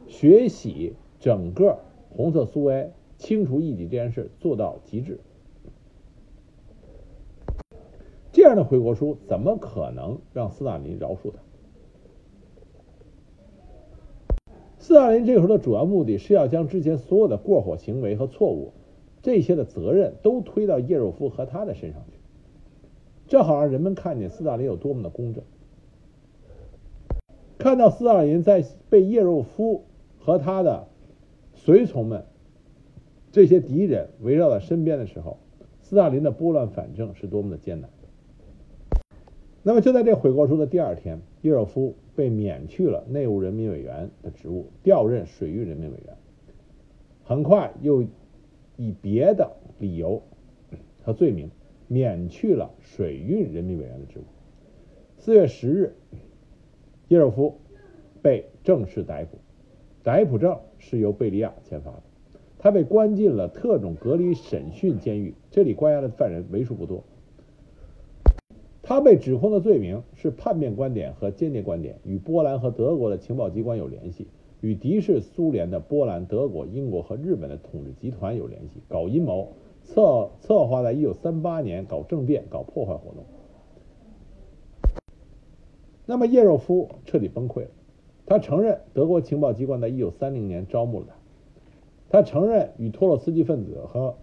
[0.08, 1.78] 学习整个
[2.10, 2.90] 红色苏维埃。
[3.18, 5.20] 清除异己这件事做到极致，
[8.30, 11.38] 这样的悔过书怎么可能让斯大林饶恕他？
[14.76, 18.74] 斯大林这个时候的主要目的是要将之前所有的过火行为和错误
[19.26, 22.12] 这些的责任都推到叶若夫和他的身上去，
[23.26, 25.42] 正好让人们看见斯大林有多么的公正，
[27.58, 29.82] 看到斯大林在被叶若夫
[30.20, 30.86] 和他的
[31.54, 32.24] 随从们。
[33.32, 35.38] 这些敌人围绕在身边的时候，
[35.82, 37.90] 斯大林的拨乱反正是多么的艰难。
[39.64, 46.16] 那么就在这悔过书的第二天，叶若夫被免去了内务人民委员的职务，调任水域人民委员。
[47.24, 48.04] 很快又
[48.76, 50.22] 以别的理由
[51.02, 51.50] 和罪名
[51.88, 54.24] 免去了水运人民委员的职务。
[55.18, 55.94] 四月十日，
[57.08, 57.58] 叶若夫
[58.22, 59.38] 被正式逮捕，
[60.02, 62.02] 逮捕证是由贝利亚签发的。
[62.58, 67.04] 他被关进了特种隔离审讯监狱，这里关押的犯人为数不多。
[68.82, 74.28] 他被指控的罪名是叛变观点和间谍观点，与波兰和德国的情报机关有联系，
[74.60, 79.52] 与敌视苏联的波兰、德国、英国和日本的统治集团有联系，搞阴谋，
[79.84, 83.24] 策策划在1938年搞政变、搞破坏活动。
[86.06, 87.70] 那么叶若夫彻底崩溃了，
[88.24, 91.14] 他承认德国情报机关在1930年招募了他。
[92.08, 94.16] 他承认与托洛斯基分子和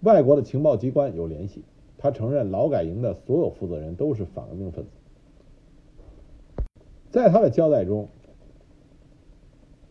[0.00, 1.64] 外国的情报机关有联系。
[2.00, 4.90] 他承认劳改营的所有负责人都是反革命分子。
[7.10, 8.08] 在他的交代中，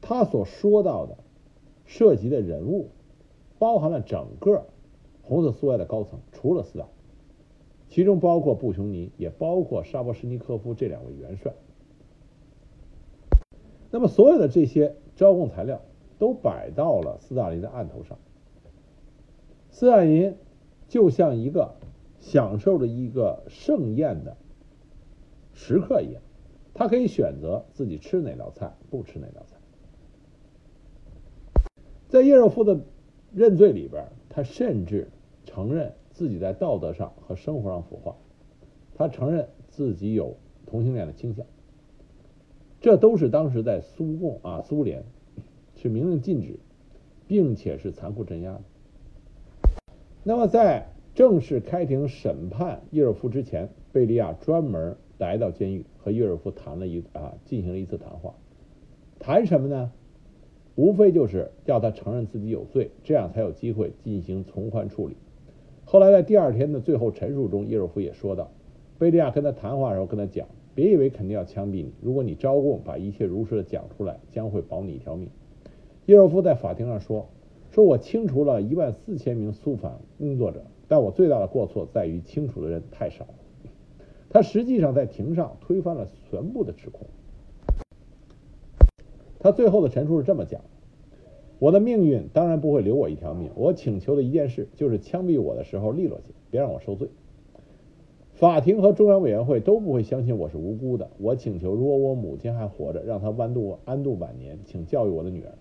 [0.07, 1.17] 他所说到的
[1.85, 2.91] 涉及的人物，
[3.59, 4.65] 包含了整个
[5.21, 6.93] 红色苏维埃的高层，除了斯大林，
[7.89, 11.53] 其中包括布琼尼，也包括沙波什尼科夫这两位元帅。
[13.91, 15.81] 那么，所有的这些招供材料。
[16.19, 18.17] 都摆到了斯大林的案头上，
[19.69, 20.35] 斯大林
[20.87, 21.75] 就像一个
[22.19, 24.35] 享受着一个盛宴的
[25.53, 26.23] 食客一样，
[26.73, 29.56] 他可以选择自己吃哪道菜，不吃哪道菜。
[32.09, 32.79] 在叶若夫的
[33.33, 35.09] 认罪里边，他甚至
[35.45, 38.15] 承认自己在道德上和生活上腐化，
[38.95, 40.35] 他承认自己有
[40.65, 41.45] 同性恋的倾向，
[42.81, 45.03] 这都是当时在苏共啊苏联。
[45.79, 46.57] 是明令禁止，
[47.27, 48.61] 并且是残酷镇压的。
[50.23, 58.33] 那么，在正式开庭审判叶尔夫之前，贝利亚专门来到监狱和叶尔夫谈了一啊，进行了一次谈话。
[59.19, 59.91] 谈什么呢？
[60.77, 65.17] 无非就是要他承认自己有罪，这样才有机会进行从宽处理。
[65.85, 68.51] 后来在第二天的最后陈述中，叶若夫也说道，
[68.99, 75.27] 贝利亚跟他谈话的时候跟他讲，别以为肯定要枪毙你，如果你招供把一切如实的讲出来，将会保你一条命。
[76.05, 77.27] 叶若夫在法庭上说
[77.71, 83.33] ：“说我清除了一万四千名肃反工作者，但我最大的过错在于清除的人太少了。”
[84.29, 87.07] 他实际上在庭上推翻了全部的指控。
[89.39, 90.61] 他最后的陈述是这么讲
[91.59, 93.51] ：“我的命运当然不会留我一条命。
[93.55, 97.09] 我请求的一件事就是枪毙我的时候利落些，别让我受罪。
[98.33, 101.09] 法庭和中央委员会都不会相信我是无辜的。
[101.17, 105.53] 我请求，如果我母亲还活着，让她安度安度晚年，请教育我的女儿。”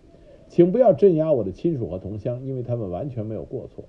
[0.49, 3.85] 请不要镇压我的亲属和同乡，因为他们完全没有过错。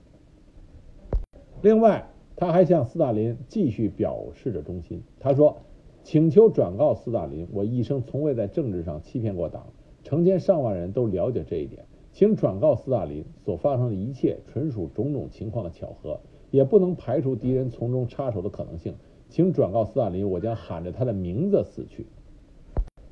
[1.62, 5.04] 另外，他还向斯大林继续表示着忠心。
[5.20, 5.58] 他说
[6.02, 9.68] ：“请求转告斯大林，我一生从未在政治上欺骗过党，
[10.08, 11.84] 成千上万人都了解这一点。
[12.14, 18.96] 请转告斯大林，所发生的一切纯属种种情况的巧合，也不能排除敌人从中插手的可能性。
[19.28, 22.06] 请转告斯大林，我将喊着他的名字死去。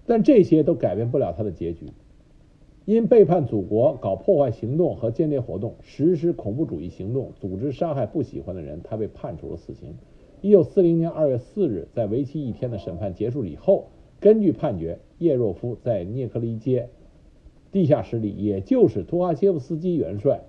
[0.05, 1.91] 但这些都改变不了他的结局。”
[2.85, 9.95] 因背叛祖国、搞破坏行动和间谍活动、实施恐怖主义行动、组织杀害不喜欢的人，他被判处了死刑。
[10.39, 13.89] 一九四零年二月四日，在为期一天的审判结束以后，
[14.19, 16.89] 根据判决，叶若夫在涅克利街
[17.71, 20.41] 地下室里，也就是图哈切夫斯基元帅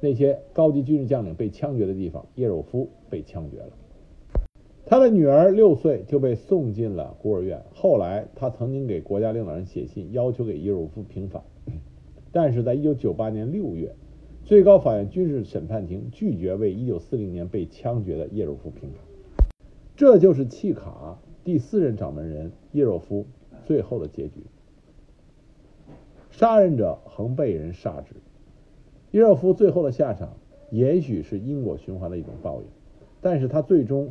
[0.00, 3.70] 那些高级军事将领被枪决的地方，叶若夫被枪决了。
[4.84, 7.62] 他的女儿六岁就被送进了孤儿院。
[7.72, 11.42] 后来，他曾经给国家领导人写信，要求给叶若夫平反。
[12.32, 13.94] 但是在一九九八年六月，
[14.44, 18.98] 最高法院军事审判庭拒绝为1940年被枪决的叶若夫平反。
[19.94, 23.26] 这就是契卡第四任掌门人叶若夫
[23.64, 24.44] 最后的结局。
[26.30, 28.14] 杀人者恒被人杀之。
[29.10, 30.36] 叶若夫最后的下场，
[30.70, 32.68] 也许是因果循环的一种报应，
[33.20, 34.10] 但是他最终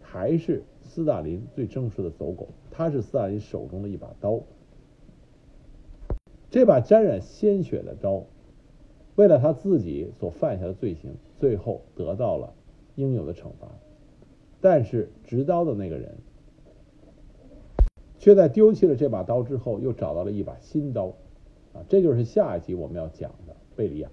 [0.00, 4.40] 还是斯大林最正式的走狗，他是斯大林手中的一把刀。
[6.50, 8.24] 这把沾染鲜血的刀，
[9.14, 12.52] 为了他自己所犯下的罪行，最后得到了
[12.96, 13.68] 应有的惩罚。
[14.60, 16.18] 但是执刀的那个人，
[18.22, 21.06] 却在丢弃了这把刀之后，又找到了一把新刀。
[21.72, 24.08] 啊，这就是下一集我们要讲的贝利亚。